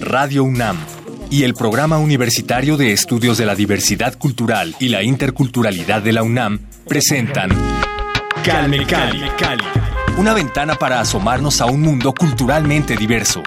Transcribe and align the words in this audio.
Radio 0.00 0.44
UNAM 0.44 0.76
y 1.28 1.42
el 1.42 1.54
Programa 1.54 1.98
Universitario 1.98 2.76
de 2.76 2.92
Estudios 2.92 3.36
de 3.36 3.44
la 3.44 3.56
Diversidad 3.56 4.16
Cultural 4.16 4.76
y 4.78 4.90
la 4.90 5.02
Interculturalidad 5.02 6.02
de 6.02 6.12
la 6.12 6.22
UNAM 6.22 6.60
presentan 6.86 7.50
Calme 8.44 8.86
Cali, 8.86 9.24
una 10.18 10.34
ventana 10.34 10.76
para 10.76 11.00
asomarnos 11.00 11.60
a 11.60 11.66
un 11.66 11.80
mundo 11.80 12.14
culturalmente 12.14 12.96
diverso. 12.96 13.42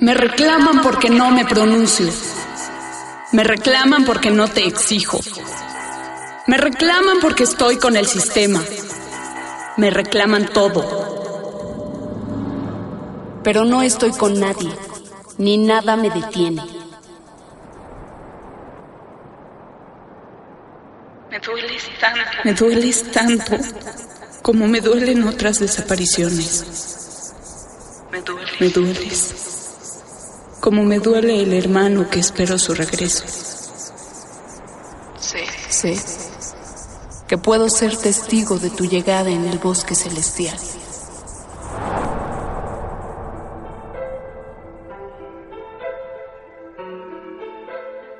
Me 0.00 0.14
reclaman 0.14 0.80
porque 0.82 1.10
no 1.10 1.32
me 1.32 1.44
pronuncio. 1.44 2.08
Me 3.32 3.42
reclaman 3.42 4.04
porque 4.04 4.30
no 4.30 4.46
te 4.46 4.64
exijo. 4.64 5.20
Me 6.50 6.56
reclaman 6.56 7.20
porque 7.20 7.44
estoy 7.44 7.78
con 7.78 7.96
el 7.96 8.08
sistema. 8.08 8.60
Me 9.76 9.88
reclaman 9.88 10.48
todo. 10.48 10.82
Pero 13.44 13.64
no 13.64 13.82
estoy 13.82 14.10
con 14.10 14.40
nadie, 14.40 14.72
ni 15.38 15.58
nada 15.58 15.94
me 15.94 16.10
detiene. 16.10 16.64
Me 21.30 21.38
dueles 21.38 21.84
tanto. 22.00 22.20
Me 22.42 22.52
dueles 22.52 23.12
tanto 23.12 23.56
como 24.42 24.66
me 24.66 24.80
duelen 24.80 25.22
otras 25.28 25.60
desapariciones. 25.60 27.32
Me 28.10 28.22
duele. 28.22 28.50
Me 28.58 28.70
dueles 28.70 29.34
como 30.58 30.82
me 30.82 30.98
duele 30.98 31.44
el 31.44 31.52
hermano 31.52 32.10
que 32.10 32.18
espero 32.18 32.58
su 32.58 32.74
regreso. 32.74 33.24
Sí. 35.20 35.44
Sé 35.68 36.19
que 37.30 37.38
puedo 37.38 37.68
ser 37.68 37.96
testigo 37.96 38.58
de 38.58 38.70
tu 38.70 38.86
llegada 38.86 39.30
en 39.30 39.44
el 39.44 39.58
bosque 39.58 39.94
celestial. 39.94 40.58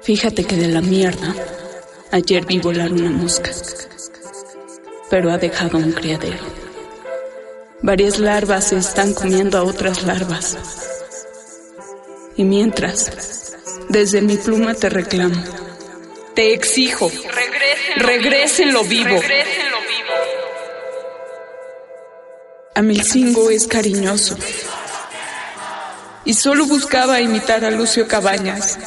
Fíjate 0.00 0.44
que 0.44 0.54
de 0.54 0.68
la 0.68 0.80
mierda 0.80 1.34
ayer 2.12 2.46
vi 2.46 2.60
volar 2.60 2.92
una 2.92 3.10
mosca, 3.10 3.50
pero 5.10 5.32
ha 5.32 5.38
dejado 5.38 5.78
un 5.78 5.90
criadero. 5.90 6.44
Varias 7.82 8.20
larvas 8.20 8.68
se 8.68 8.76
están 8.76 9.12
comiendo 9.12 9.58
a 9.58 9.64
otras 9.64 10.04
larvas. 10.04 10.56
Y 12.36 12.44
mientras, 12.44 13.56
desde 13.88 14.22
mi 14.22 14.36
pluma 14.36 14.74
te 14.74 14.88
reclamo, 14.88 15.42
te 16.36 16.54
exijo. 16.54 17.10
Regrésenlo 17.96 18.84
vivo. 18.84 19.20
Regrésenlo 19.20 19.78
vivo. 19.80 20.14
Amilcingo 22.74 23.50
es 23.50 23.66
cariñoso. 23.66 24.36
Y 26.24 26.34
solo 26.34 26.66
buscaba 26.66 27.20
imitar 27.20 27.64
a 27.64 27.70
Lucio 27.70 28.06
Cabañas. 28.06 28.78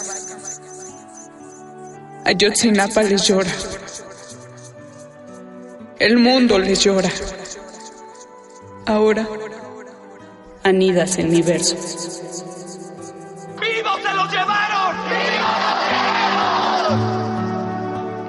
Ayotzinapa 2.26 3.04
les 3.04 3.28
llora. 3.28 3.52
El 6.00 6.18
mundo 6.18 6.60
les 6.60 6.80
llora. 6.84 7.12
Ahora 8.86 9.28
anidas 10.64 11.18
en 11.18 11.30
mi 11.30 11.42
verso. 11.42 11.76
¡Vivos 13.60 14.02
se 14.02 14.14
los 14.14 14.32
llevaron! 14.32 14.63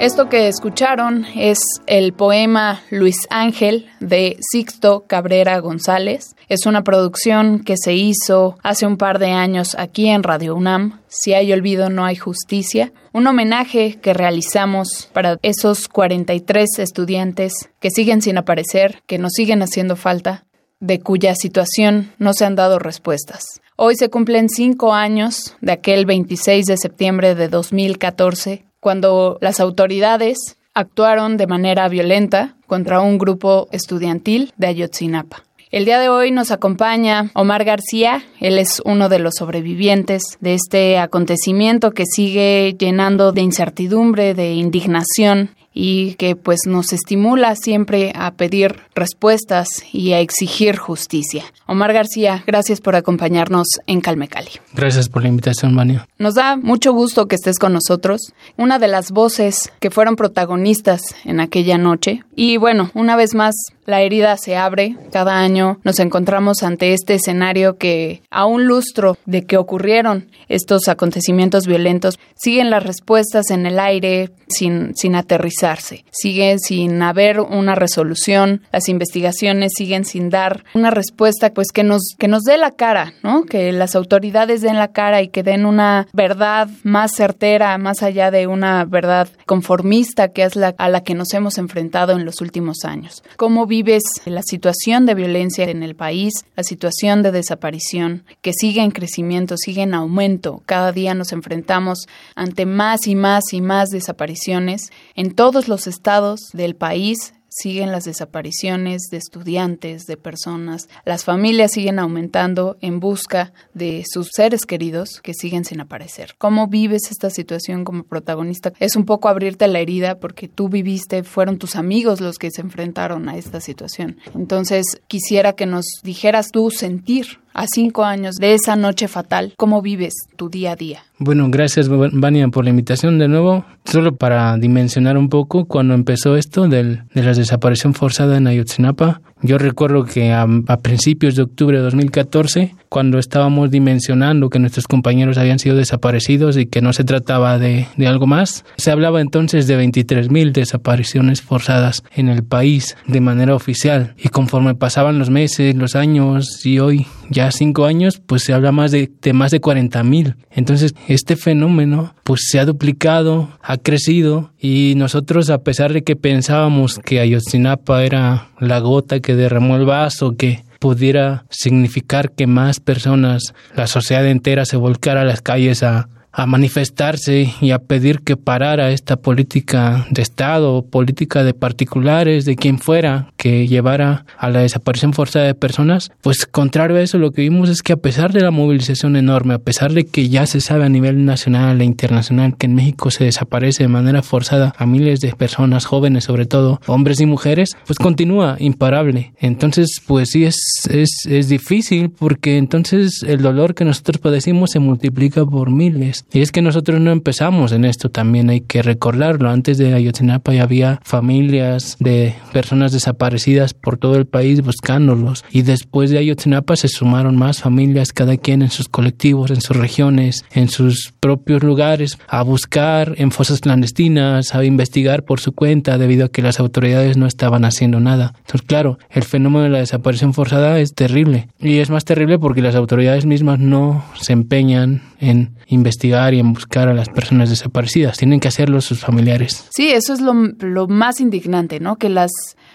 Esto 0.04 0.28
que 0.28 0.48
escucharon 0.48 1.24
es 1.34 1.60
el 1.86 2.12
poema 2.12 2.82
Luis 2.90 3.26
Ángel 3.30 3.86
de 4.00 4.36
Sixto 4.38 5.06
Cabrera 5.06 5.58
González. 5.60 6.36
Es 6.50 6.66
una 6.66 6.84
producción 6.84 7.60
que 7.60 7.78
se 7.78 7.94
hizo 7.94 8.58
hace 8.62 8.84
un 8.84 8.98
par 8.98 9.18
de 9.18 9.30
años 9.30 9.74
aquí 9.78 10.10
en 10.10 10.22
Radio 10.22 10.56
UNAM. 10.56 11.00
Si 11.08 11.32
hay 11.32 11.50
olvido, 11.54 11.88
no 11.88 12.04
hay 12.04 12.16
justicia. 12.16 12.92
Un 13.14 13.26
homenaje 13.26 13.98
que 13.98 14.12
realizamos 14.12 15.08
para 15.14 15.38
esos 15.40 15.88
43 15.88 16.80
estudiantes 16.80 17.54
que 17.80 17.90
siguen 17.90 18.20
sin 18.20 18.36
aparecer, 18.36 19.02
que 19.06 19.16
nos 19.16 19.32
siguen 19.32 19.62
haciendo 19.62 19.96
falta, 19.96 20.44
de 20.80 21.00
cuya 21.00 21.34
situación 21.34 22.12
no 22.18 22.34
se 22.34 22.44
han 22.44 22.56
dado 22.56 22.78
respuestas. 22.78 23.62
Hoy 23.76 23.96
se 23.96 24.10
cumplen 24.10 24.50
cinco 24.50 24.92
años 24.92 25.56
de 25.62 25.72
aquel 25.72 26.04
26 26.04 26.66
de 26.66 26.76
septiembre 26.76 27.34
de 27.34 27.48
2014, 27.48 28.66
cuando 28.84 29.38
las 29.40 29.60
autoridades 29.60 30.58
actuaron 30.74 31.38
de 31.38 31.46
manera 31.46 31.88
violenta 31.88 32.54
contra 32.66 33.00
un 33.00 33.16
grupo 33.16 33.66
estudiantil 33.72 34.52
de 34.58 34.66
Ayotzinapa. 34.66 35.42
El 35.70 35.86
día 35.86 35.98
de 35.98 36.10
hoy 36.10 36.30
nos 36.30 36.50
acompaña 36.50 37.30
Omar 37.32 37.64
García, 37.64 38.22
él 38.40 38.58
es 38.58 38.82
uno 38.84 39.08
de 39.08 39.20
los 39.20 39.36
sobrevivientes 39.38 40.22
de 40.40 40.52
este 40.52 40.98
acontecimiento 40.98 41.92
que 41.92 42.04
sigue 42.04 42.76
llenando 42.78 43.32
de 43.32 43.40
incertidumbre, 43.40 44.34
de 44.34 44.52
indignación 44.52 45.48
y 45.72 46.14
que 46.16 46.36
pues 46.36 46.66
nos 46.66 46.92
estimula 46.92 47.56
siempre 47.56 48.12
a 48.14 48.32
pedir 48.32 48.80
respuestas 48.94 49.68
y 49.92 50.12
a 50.12 50.20
exigir 50.20 50.76
justicia. 50.76 51.44
Omar 51.66 51.92
García, 51.92 52.42
gracias 52.46 52.80
por 52.80 52.96
acompañarnos 52.96 53.66
en 53.86 54.00
Calme 54.00 54.28
Cali. 54.28 54.50
Gracias 54.72 55.08
por 55.08 55.22
la 55.22 55.28
invitación, 55.28 55.74
Vania. 55.74 56.06
Nos 56.18 56.34
da 56.34 56.56
mucho 56.56 56.92
gusto 56.92 57.26
que 57.26 57.36
estés 57.36 57.58
con 57.58 57.72
nosotros, 57.72 58.32
una 58.56 58.78
de 58.78 58.88
las 58.88 59.10
voces 59.10 59.72
que 59.80 59.90
fueron 59.90 60.16
protagonistas 60.16 61.02
en 61.24 61.40
aquella 61.40 61.78
noche. 61.78 62.22
Y 62.36 62.56
bueno, 62.56 62.90
una 62.94 63.16
vez 63.16 63.34
más, 63.34 63.54
la 63.86 64.00
herida 64.00 64.36
se 64.36 64.56
abre. 64.56 64.96
Cada 65.12 65.38
año 65.40 65.78
nos 65.84 65.98
encontramos 65.98 66.62
ante 66.62 66.94
este 66.94 67.14
escenario 67.14 67.76
que, 67.76 68.22
a 68.30 68.46
un 68.46 68.66
lustro 68.66 69.18
de 69.26 69.44
que 69.44 69.56
ocurrieron 69.56 70.30
estos 70.48 70.88
acontecimientos 70.88 71.66
violentos, 71.66 72.18
siguen 72.34 72.70
las 72.70 72.82
respuestas 72.82 73.50
en 73.50 73.66
el 73.66 73.78
aire 73.78 74.30
sin, 74.48 74.94
sin 74.94 75.14
aterrizarse. 75.14 76.04
Siguen 76.10 76.58
sin 76.58 77.02
haber 77.02 77.40
una 77.40 77.74
resolución. 77.74 78.62
Las 78.72 78.83
investigaciones 78.88 79.72
siguen 79.76 80.04
sin 80.04 80.30
dar 80.30 80.64
una 80.74 80.90
respuesta 80.90 81.50
pues 81.50 81.68
que 81.72 81.84
nos, 81.84 82.14
que 82.18 82.28
nos 82.28 82.42
dé 82.42 82.56
la 82.58 82.72
cara, 82.72 83.14
¿no? 83.22 83.44
Que 83.44 83.72
las 83.72 83.94
autoridades 83.94 84.60
den 84.60 84.76
la 84.76 84.92
cara 84.92 85.22
y 85.22 85.28
que 85.28 85.42
den 85.42 85.66
una 85.66 86.06
verdad 86.12 86.68
más 86.82 87.12
certera, 87.14 87.76
más 87.78 88.02
allá 88.02 88.30
de 88.30 88.46
una 88.46 88.84
verdad 88.84 89.28
conformista 89.46 90.28
que 90.28 90.42
es 90.42 90.56
la 90.56 90.74
a 90.78 90.88
la 90.88 91.02
que 91.02 91.14
nos 91.14 91.32
hemos 91.34 91.58
enfrentado 91.58 92.12
en 92.12 92.24
los 92.24 92.40
últimos 92.40 92.84
años. 92.84 93.22
¿Cómo 93.36 93.66
vives 93.66 94.02
la 94.24 94.42
situación 94.42 95.06
de 95.06 95.14
violencia 95.14 95.64
en 95.64 95.82
el 95.82 95.94
país, 95.94 96.32
la 96.56 96.62
situación 96.62 97.22
de 97.22 97.32
desaparición 97.32 98.24
que 98.42 98.52
sigue 98.52 98.82
en 98.82 98.90
crecimiento, 98.90 99.56
sigue 99.56 99.82
en 99.82 99.94
aumento? 99.94 100.62
Cada 100.66 100.92
día 100.92 101.14
nos 101.14 101.32
enfrentamos 101.32 102.06
ante 102.34 102.66
más 102.66 103.06
y 103.06 103.14
más 103.14 103.52
y 103.52 103.60
más 103.60 103.90
desapariciones 103.90 104.90
en 105.14 105.34
todos 105.34 105.68
los 105.68 105.86
estados 105.86 106.40
del 106.52 106.74
país 106.76 107.34
siguen 107.54 107.92
las 107.92 108.04
desapariciones 108.04 109.02
de 109.10 109.18
estudiantes, 109.18 110.06
de 110.06 110.16
personas. 110.16 110.88
Las 111.04 111.24
familias 111.24 111.72
siguen 111.72 111.98
aumentando 111.98 112.76
en 112.80 113.00
busca 113.00 113.52
de 113.74 114.04
sus 114.10 114.30
seres 114.32 114.66
queridos 114.66 115.20
que 115.22 115.34
siguen 115.34 115.64
sin 115.64 115.80
aparecer. 115.80 116.34
¿Cómo 116.38 116.66
vives 116.66 117.10
esta 117.10 117.30
situación 117.30 117.84
como 117.84 118.02
protagonista? 118.02 118.72
Es 118.80 118.96
un 118.96 119.04
poco 119.04 119.28
abrirte 119.28 119.68
la 119.68 119.78
herida 119.78 120.18
porque 120.18 120.48
tú 120.48 120.68
viviste, 120.68 121.22
fueron 121.22 121.58
tus 121.58 121.76
amigos 121.76 122.20
los 122.20 122.38
que 122.38 122.50
se 122.50 122.60
enfrentaron 122.60 123.28
a 123.28 123.36
esta 123.36 123.60
situación. 123.60 124.18
Entonces, 124.34 124.84
quisiera 125.06 125.52
que 125.52 125.66
nos 125.66 125.84
dijeras 126.02 126.48
tu 126.50 126.70
sentir 126.70 127.43
a 127.54 127.66
cinco 127.66 128.04
años 128.04 128.36
de 128.36 128.54
esa 128.54 128.76
noche 128.76 129.08
fatal. 129.08 129.54
¿Cómo 129.56 129.80
vives 129.80 130.14
tu 130.36 130.50
día 130.50 130.72
a 130.72 130.76
día? 130.76 131.04
Bueno, 131.18 131.46
gracias, 131.48 131.88
Vania, 131.88 132.48
por 132.48 132.64
la 132.64 132.70
invitación 132.70 133.18
de 133.18 133.28
nuevo. 133.28 133.64
Solo 133.84 134.16
para 134.16 134.56
dimensionar 134.58 135.16
un 135.16 135.28
poco, 135.28 135.66
cuando 135.66 135.94
empezó 135.94 136.36
esto 136.36 136.68
del, 136.68 137.04
de 137.14 137.22
la 137.22 137.32
desaparición 137.32 137.94
forzada 137.94 138.36
en 138.36 138.48
Ayotzinapa, 138.48 139.22
yo 139.42 139.58
recuerdo 139.58 140.04
que 140.04 140.32
a, 140.32 140.46
principios 140.82 141.36
de 141.36 141.42
octubre 141.42 141.76
de 141.76 141.82
2014, 141.82 142.74
cuando 142.88 143.18
estábamos 143.18 143.70
dimensionando 143.70 144.48
que 144.48 144.58
nuestros 144.58 144.86
compañeros 144.86 145.38
habían 145.38 145.58
sido 145.58 145.76
desaparecidos 145.76 146.56
y 146.56 146.66
que 146.66 146.80
no 146.80 146.92
se 146.92 147.04
trataba 147.04 147.58
de, 147.58 147.86
de 147.96 148.06
algo 148.06 148.26
más, 148.26 148.64
se 148.76 148.90
hablaba 148.90 149.20
entonces 149.20 149.66
de 149.66 149.78
23.000 149.78 150.52
desapariciones 150.52 151.42
forzadas 151.42 152.02
en 152.14 152.28
el 152.28 152.44
país 152.44 152.96
de 153.06 153.20
manera 153.20 153.54
oficial. 153.54 154.14
Y 154.18 154.28
conforme 154.28 154.74
pasaban 154.74 155.18
los 155.18 155.30
meses, 155.30 155.74
los 155.74 155.94
años 155.94 156.64
y 156.64 156.78
hoy 156.78 157.06
ya 157.30 157.50
cinco 157.50 157.84
años, 157.84 158.20
pues 158.24 158.42
se 158.44 158.52
habla 158.52 158.72
más 158.72 158.90
de, 158.90 159.10
de 159.20 159.32
más 159.32 159.50
de 159.50 159.60
40.000. 159.60 160.36
Entonces, 160.50 160.94
este 161.08 161.36
fenómeno 161.36 162.14
pues 162.24 162.48
se 162.48 162.58
ha 162.58 162.64
duplicado, 162.64 163.50
ha 163.62 163.76
crecido 163.76 164.50
y 164.58 164.94
nosotros 164.96 165.50
a 165.50 165.58
pesar 165.58 165.92
de 165.92 166.02
que 166.02 166.16
pensábamos 166.16 166.98
que 166.98 167.20
Ayotzinapa 167.20 168.02
era 168.02 168.48
la 168.58 168.80
gota 168.80 169.20
que 169.20 169.36
derramó 169.36 169.76
el 169.76 169.84
vaso, 169.84 170.34
que 170.36 170.64
pudiera 170.80 171.44
significar 171.50 172.32
que 172.32 172.46
más 172.46 172.80
personas, 172.80 173.54
la 173.76 173.86
sociedad 173.86 174.26
entera 174.26 174.64
se 174.64 174.76
volcara 174.76 175.20
a 175.20 175.24
las 175.24 175.42
calles 175.42 175.82
a, 175.82 176.08
a 176.34 176.46
manifestarse 176.46 177.54
y 177.60 177.70
a 177.70 177.78
pedir 177.78 178.20
que 178.20 178.36
parara 178.36 178.90
esta 178.90 179.16
política 179.16 180.06
de 180.10 180.20
Estado, 180.20 180.84
política 180.84 181.44
de 181.44 181.54
particulares, 181.54 182.44
de 182.44 182.56
quien 182.56 182.78
fuera, 182.78 183.32
que 183.36 183.68
llevara 183.68 184.26
a 184.36 184.50
la 184.50 184.60
desaparición 184.60 185.12
forzada 185.12 185.46
de 185.46 185.54
personas, 185.54 186.10
pues 186.22 186.46
contrario 186.46 186.96
a 186.96 187.02
eso 187.02 187.18
lo 187.18 187.30
que 187.30 187.42
vimos 187.42 187.68
es 187.68 187.82
que 187.82 187.92
a 187.92 187.98
pesar 187.98 188.32
de 188.32 188.40
la 188.40 188.50
movilización 188.50 189.16
enorme, 189.16 189.54
a 189.54 189.58
pesar 189.58 189.92
de 189.92 190.06
que 190.06 190.28
ya 190.28 190.46
se 190.46 190.60
sabe 190.60 190.84
a 190.84 190.88
nivel 190.88 191.24
nacional 191.24 191.80
e 191.80 191.84
internacional 191.84 192.56
que 192.56 192.66
en 192.66 192.74
México 192.74 193.10
se 193.10 193.24
desaparece 193.24 193.84
de 193.84 193.88
manera 193.88 194.22
forzada 194.22 194.74
a 194.76 194.86
miles 194.86 195.20
de 195.20 195.32
personas, 195.34 195.84
jóvenes 195.84 196.24
sobre 196.24 196.46
todo, 196.46 196.80
hombres 196.86 197.20
y 197.20 197.26
mujeres, 197.26 197.70
pues 197.86 197.98
continúa 197.98 198.56
imparable. 198.58 199.34
Entonces, 199.38 200.00
pues 200.06 200.30
sí 200.30 200.44
es, 200.44 200.56
es, 200.90 201.26
es 201.26 201.48
difícil 201.48 202.10
porque 202.10 202.56
entonces 202.56 203.22
el 203.22 203.42
dolor 203.42 203.74
que 203.74 203.84
nosotros 203.84 204.18
padecimos 204.18 204.70
se 204.70 204.80
multiplica 204.80 205.44
por 205.44 205.70
miles. 205.70 206.23
Y 206.32 206.40
es 206.40 206.50
que 206.50 206.62
nosotros 206.62 207.00
no 207.00 207.10
empezamos 207.12 207.72
en 207.72 207.84
esto, 207.84 208.10
también 208.10 208.50
hay 208.50 208.60
que 208.60 208.82
recordarlo. 208.82 209.50
Antes 209.50 209.78
de 209.78 209.94
Ayotzinapa 209.94 210.52
ya 210.52 210.64
había 210.64 211.00
familias 211.04 211.96
de 212.00 212.34
personas 212.52 212.92
desaparecidas 212.92 213.74
por 213.74 213.98
todo 213.98 214.16
el 214.16 214.26
país 214.26 214.62
buscándolos. 214.62 215.44
Y 215.50 215.62
después 215.62 216.10
de 216.10 216.18
Ayotzinapa 216.18 216.76
se 216.76 216.88
sumaron 216.88 217.36
más 217.36 217.60
familias, 217.60 218.12
cada 218.12 218.36
quien 218.36 218.62
en 218.62 218.70
sus 218.70 218.88
colectivos, 218.88 219.50
en 219.50 219.60
sus 219.60 219.76
regiones, 219.76 220.44
en 220.52 220.68
sus 220.68 221.12
propios 221.20 221.62
lugares, 221.62 222.18
a 222.28 222.42
buscar 222.42 223.14
en 223.16 223.30
fosas 223.30 223.60
clandestinas, 223.60 224.54
a 224.54 224.64
investigar 224.64 225.24
por 225.24 225.40
su 225.40 225.52
cuenta, 225.52 225.98
debido 225.98 226.26
a 226.26 226.28
que 226.30 226.42
las 226.42 226.60
autoridades 226.60 227.16
no 227.16 227.26
estaban 227.26 227.64
haciendo 227.64 228.00
nada. 228.00 228.34
Entonces, 228.38 228.62
claro, 228.62 228.98
el 229.10 229.22
fenómeno 229.22 229.64
de 229.64 229.70
la 229.70 229.78
desaparición 229.78 230.34
forzada 230.34 230.78
es 230.80 230.94
terrible. 230.94 231.48
Y 231.60 231.78
es 231.78 231.90
más 231.90 232.04
terrible 232.04 232.38
porque 232.38 232.62
las 232.62 232.74
autoridades 232.74 233.26
mismas 233.26 233.58
no 233.58 234.04
se 234.20 234.32
empeñan 234.32 235.02
en 235.24 235.54
investigar 235.66 236.34
y 236.34 236.40
en 236.40 236.52
buscar 236.52 236.88
a 236.88 236.94
las 236.94 237.08
personas 237.08 237.50
desaparecidas. 237.50 238.18
Tienen 238.18 238.40
que 238.40 238.48
hacerlo 238.48 238.80
sus 238.80 239.00
familiares. 239.00 239.66
Sí, 239.70 239.90
eso 239.90 240.12
es 240.12 240.20
lo, 240.20 240.34
lo 240.34 240.86
más 240.86 241.20
indignante, 241.20 241.80
¿no? 241.80 241.96
Que 241.96 242.08
las 242.08 242.30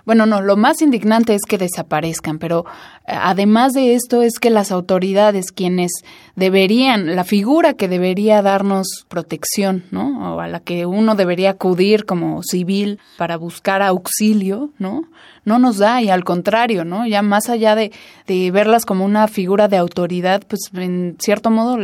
bueno, 0.05 0.25
no, 0.25 0.41
lo 0.41 0.57
más 0.57 0.81
indignante 0.81 1.35
es 1.35 1.41
que 1.47 1.57
desaparezcan, 1.57 2.39
pero 2.39 2.65
eh, 3.07 3.13
además 3.13 3.73
de 3.73 3.95
esto 3.95 4.21
es 4.21 4.39
que 4.39 4.49
las 4.49 4.71
autoridades, 4.71 5.51
quienes 5.51 5.91
deberían, 6.35 7.15
la 7.15 7.23
figura 7.23 7.73
que 7.73 7.87
debería 7.87 8.41
darnos 8.41 9.05
protección, 9.07 9.83
¿no? 9.91 10.35
O 10.35 10.39
a 10.39 10.47
la 10.47 10.59
que 10.61 10.85
uno 10.85 11.15
debería 11.15 11.51
acudir 11.51 12.05
como 12.05 12.41
civil 12.43 12.99
para 13.17 13.37
buscar 13.37 13.81
auxilio, 13.81 14.71
¿no? 14.77 15.03
No 15.45 15.59
nos 15.59 15.77
da 15.77 16.01
y 16.01 16.09
al 16.09 16.23
contrario, 16.23 16.85
¿no? 16.85 17.07
Ya 17.07 17.21
más 17.21 17.49
allá 17.49 17.75
de, 17.75 17.91
de 18.27 18.51
verlas 18.51 18.85
como 18.85 19.05
una 19.05 19.27
figura 19.27 19.67
de 19.67 19.77
autoridad, 19.77 20.43
pues 20.47 20.61
en 20.73 21.15
cierto 21.19 21.49
modo 21.49 21.77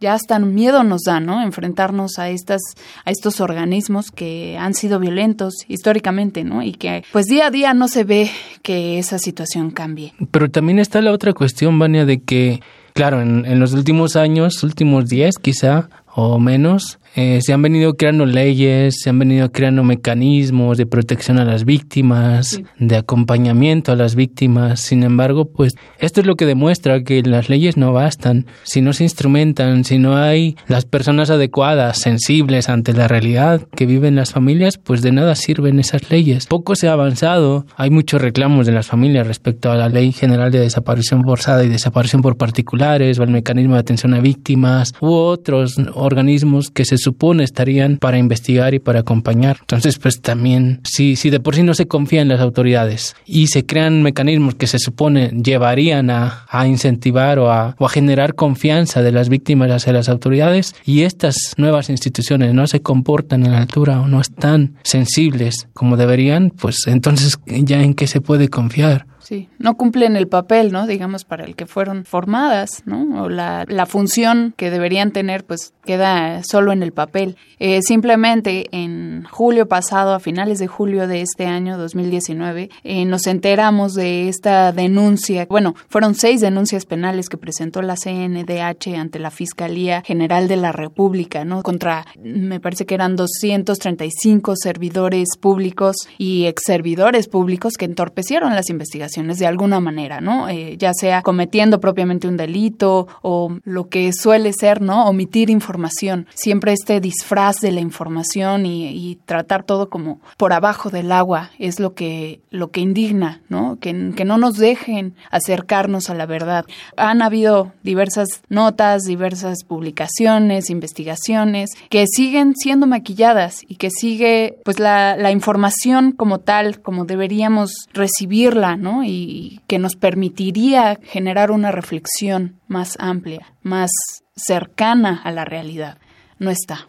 ya 0.00 0.14
hasta 0.14 0.38
miedo 0.38 0.82
nos 0.84 1.02
da, 1.02 1.20
¿no? 1.20 1.42
Enfrentarnos 1.42 2.18
a 2.18 2.30
estas, 2.30 2.60
a 3.04 3.10
estos 3.10 3.40
organismos 3.40 4.10
que 4.10 4.56
han 4.58 4.74
sido 4.74 4.98
violentos 4.98 5.54
históricamente, 5.68 6.44
¿no? 6.44 6.62
Y 6.62 6.72
que 6.72 7.04
pues 7.12 7.26
día 7.26 7.46
a 7.46 7.50
día 7.50 7.59
no 7.74 7.88
se 7.88 8.04
ve 8.04 8.30
que 8.62 8.98
esa 8.98 9.18
situación 9.18 9.70
cambie. 9.70 10.14
Pero 10.30 10.50
también 10.50 10.78
está 10.78 11.00
la 11.00 11.12
otra 11.12 11.32
cuestión, 11.32 11.78
Vania, 11.78 12.04
de 12.04 12.20
que, 12.20 12.60
claro, 12.94 13.20
en, 13.20 13.44
en 13.46 13.60
los 13.60 13.72
últimos 13.72 14.16
años, 14.16 14.62
últimos 14.62 15.06
10 15.06 15.36
quizá 15.40 15.88
o 16.14 16.38
menos, 16.38 16.99
eh, 17.16 17.40
se 17.42 17.52
han 17.52 17.62
venido 17.62 17.96
creando 17.96 18.24
leyes, 18.24 19.00
se 19.02 19.10
han 19.10 19.18
venido 19.18 19.50
creando 19.50 19.82
mecanismos 19.82 20.78
de 20.78 20.86
protección 20.86 21.38
a 21.38 21.44
las 21.44 21.64
víctimas, 21.64 22.60
de 22.78 22.96
acompañamiento 22.96 23.92
a 23.92 23.96
las 23.96 24.14
víctimas. 24.14 24.80
Sin 24.80 25.02
embargo, 25.02 25.46
pues 25.46 25.74
esto 25.98 26.20
es 26.20 26.26
lo 26.26 26.36
que 26.36 26.46
demuestra 26.46 27.02
que 27.02 27.22
las 27.22 27.48
leyes 27.48 27.76
no 27.76 27.92
bastan. 27.92 28.46
Si 28.62 28.80
no 28.80 28.92
se 28.92 29.04
instrumentan, 29.04 29.84
si 29.84 29.98
no 29.98 30.16
hay 30.16 30.56
las 30.68 30.84
personas 30.84 31.30
adecuadas, 31.30 31.98
sensibles 31.98 32.68
ante 32.68 32.92
la 32.92 33.08
realidad 33.08 33.66
que 33.74 33.86
viven 33.86 34.14
las 34.14 34.32
familias, 34.32 34.78
pues 34.78 35.02
de 35.02 35.12
nada 35.12 35.34
sirven 35.34 35.80
esas 35.80 36.10
leyes. 36.10 36.46
Poco 36.46 36.76
se 36.76 36.88
ha 36.88 36.92
avanzado. 36.92 37.66
Hay 37.76 37.90
muchos 37.90 38.22
reclamos 38.22 38.66
de 38.66 38.72
las 38.72 38.86
familias 38.86 39.26
respecto 39.26 39.72
a 39.72 39.76
la 39.76 39.88
Ley 39.88 40.12
General 40.12 40.52
de 40.52 40.60
Desaparición 40.60 41.24
Forzada 41.24 41.64
y 41.64 41.68
Desaparición 41.68 42.22
por 42.22 42.36
Particulares 42.36 43.18
o 43.18 43.24
el 43.24 43.30
mecanismo 43.30 43.74
de 43.74 43.80
atención 43.80 44.14
a 44.14 44.20
víctimas 44.20 44.94
u 45.00 45.12
otros 45.12 45.76
organismos 45.94 46.70
que 46.70 46.84
se 46.84 46.99
supone 47.00 47.42
estarían 47.42 47.96
para 47.96 48.18
investigar 48.18 48.74
y 48.74 48.78
para 48.78 49.00
acompañar. 49.00 49.56
Entonces, 49.60 49.98
pues 49.98 50.20
también, 50.20 50.80
si, 50.84 51.16
si 51.16 51.30
de 51.30 51.40
por 51.40 51.56
sí 51.56 51.64
no 51.64 51.74
se 51.74 51.88
confía 51.88 52.22
en 52.22 52.28
las 52.28 52.40
autoridades 52.40 53.16
y 53.26 53.48
se 53.48 53.66
crean 53.66 54.02
mecanismos 54.02 54.54
que 54.54 54.68
se 54.68 54.78
supone 54.78 55.30
llevarían 55.30 56.10
a, 56.10 56.46
a 56.48 56.68
incentivar 56.68 57.38
o 57.38 57.50
a, 57.50 57.74
o 57.78 57.86
a 57.86 57.88
generar 57.88 58.34
confianza 58.34 59.02
de 59.02 59.10
las 59.10 59.28
víctimas 59.28 59.70
hacia 59.70 59.92
las 59.92 60.08
autoridades 60.08 60.74
y 60.84 61.02
estas 61.02 61.54
nuevas 61.56 61.90
instituciones 61.90 62.54
no 62.54 62.66
se 62.66 62.80
comportan 62.80 63.46
a 63.46 63.50
la 63.50 63.58
altura 63.58 64.00
o 64.00 64.06
no 64.06 64.20
están 64.20 64.74
sensibles 64.82 65.68
como 65.74 65.96
deberían, 65.96 66.50
pues 66.50 66.86
entonces 66.86 67.38
ya 67.46 67.82
en 67.82 67.94
qué 67.94 68.06
se 68.06 68.20
puede 68.20 68.48
confiar. 68.48 69.06
Sí, 69.30 69.48
no 69.60 69.76
cumplen 69.76 70.16
el 70.16 70.26
papel, 70.26 70.72
¿no? 70.72 70.88
Digamos, 70.88 71.24
para 71.24 71.44
el 71.44 71.54
que 71.54 71.64
fueron 71.64 72.04
formadas, 72.04 72.82
¿no? 72.84 73.22
O 73.22 73.28
la, 73.28 73.64
la 73.68 73.86
función 73.86 74.54
que 74.56 74.72
deberían 74.72 75.12
tener, 75.12 75.44
pues 75.44 75.72
queda 75.84 76.42
solo 76.42 76.72
en 76.72 76.82
el 76.82 76.90
papel. 76.90 77.36
Eh, 77.60 77.80
simplemente 77.82 78.66
en 78.72 79.22
julio 79.30 79.68
pasado, 79.68 80.14
a 80.14 80.18
finales 80.18 80.58
de 80.58 80.66
julio 80.66 81.06
de 81.06 81.20
este 81.20 81.46
año 81.46 81.78
2019, 81.78 82.70
eh, 82.82 83.04
nos 83.04 83.28
enteramos 83.28 83.94
de 83.94 84.28
esta 84.28 84.72
denuncia. 84.72 85.46
Bueno, 85.48 85.76
fueron 85.88 86.16
seis 86.16 86.40
denuncias 86.40 86.84
penales 86.84 87.28
que 87.28 87.36
presentó 87.36 87.82
la 87.82 87.94
CNDH 87.94 88.96
ante 88.96 89.20
la 89.20 89.30
Fiscalía 89.30 90.02
General 90.04 90.48
de 90.48 90.56
la 90.56 90.72
República, 90.72 91.44
¿no? 91.44 91.62
Contra, 91.62 92.04
me 92.20 92.58
parece 92.58 92.84
que 92.84 92.96
eran 92.96 93.14
235 93.14 94.54
servidores 94.56 95.28
públicos 95.38 96.08
y 96.18 96.46
ex 96.46 96.62
servidores 96.64 97.28
públicos 97.28 97.74
que 97.78 97.84
entorpecieron 97.84 98.56
las 98.56 98.70
investigaciones 98.70 99.19
de 99.26 99.46
alguna 99.46 99.80
manera, 99.80 100.20
¿no? 100.20 100.48
Eh, 100.48 100.76
ya 100.78 100.92
sea 100.94 101.22
cometiendo 101.22 101.80
propiamente 101.80 102.28
un 102.28 102.36
delito 102.36 103.08
o 103.22 103.56
lo 103.64 103.88
que 103.88 104.12
suele 104.12 104.52
ser, 104.52 104.80
¿no? 104.80 105.06
Omitir 105.06 105.50
información. 105.50 106.26
Siempre 106.34 106.72
este 106.72 107.00
disfraz 107.00 107.60
de 107.60 107.72
la 107.72 107.80
información 107.80 108.66
y, 108.66 108.88
y 108.88 109.16
tratar 109.24 109.62
todo 109.62 109.88
como 109.88 110.20
por 110.36 110.52
abajo 110.52 110.90
del 110.90 111.12
agua 111.12 111.50
es 111.58 111.80
lo 111.80 111.94
que, 111.94 112.40
lo 112.50 112.70
que 112.70 112.80
indigna, 112.80 113.40
¿no? 113.48 113.78
Que, 113.80 114.12
que 114.16 114.24
no 114.24 114.38
nos 114.38 114.56
dejen 114.56 115.14
acercarnos 115.30 116.10
a 116.10 116.14
la 116.14 116.26
verdad. 116.26 116.64
Han 116.96 117.22
habido 117.22 117.72
diversas 117.82 118.42
notas, 118.48 119.02
diversas 119.02 119.64
publicaciones, 119.64 120.70
investigaciones 120.70 121.70
que 121.88 122.06
siguen 122.06 122.54
siendo 122.56 122.86
maquilladas 122.86 123.62
y 123.66 123.76
que 123.76 123.90
sigue 123.90 124.58
pues 124.64 124.78
la, 124.78 125.16
la 125.16 125.30
información 125.30 126.12
como 126.12 126.38
tal, 126.38 126.80
como 126.80 127.04
deberíamos 127.04 127.72
recibirla, 127.92 128.76
¿no? 128.76 129.04
Y 129.10 129.60
que 129.66 129.78
nos 129.78 129.96
permitiría 129.96 130.98
generar 131.02 131.50
una 131.50 131.72
reflexión 131.72 132.60
más 132.68 132.96
amplia, 132.98 133.54
más 133.62 133.90
cercana 134.36 135.20
a 135.24 135.32
la 135.32 135.44
realidad. 135.44 135.98
No 136.38 136.50
está. 136.50 136.88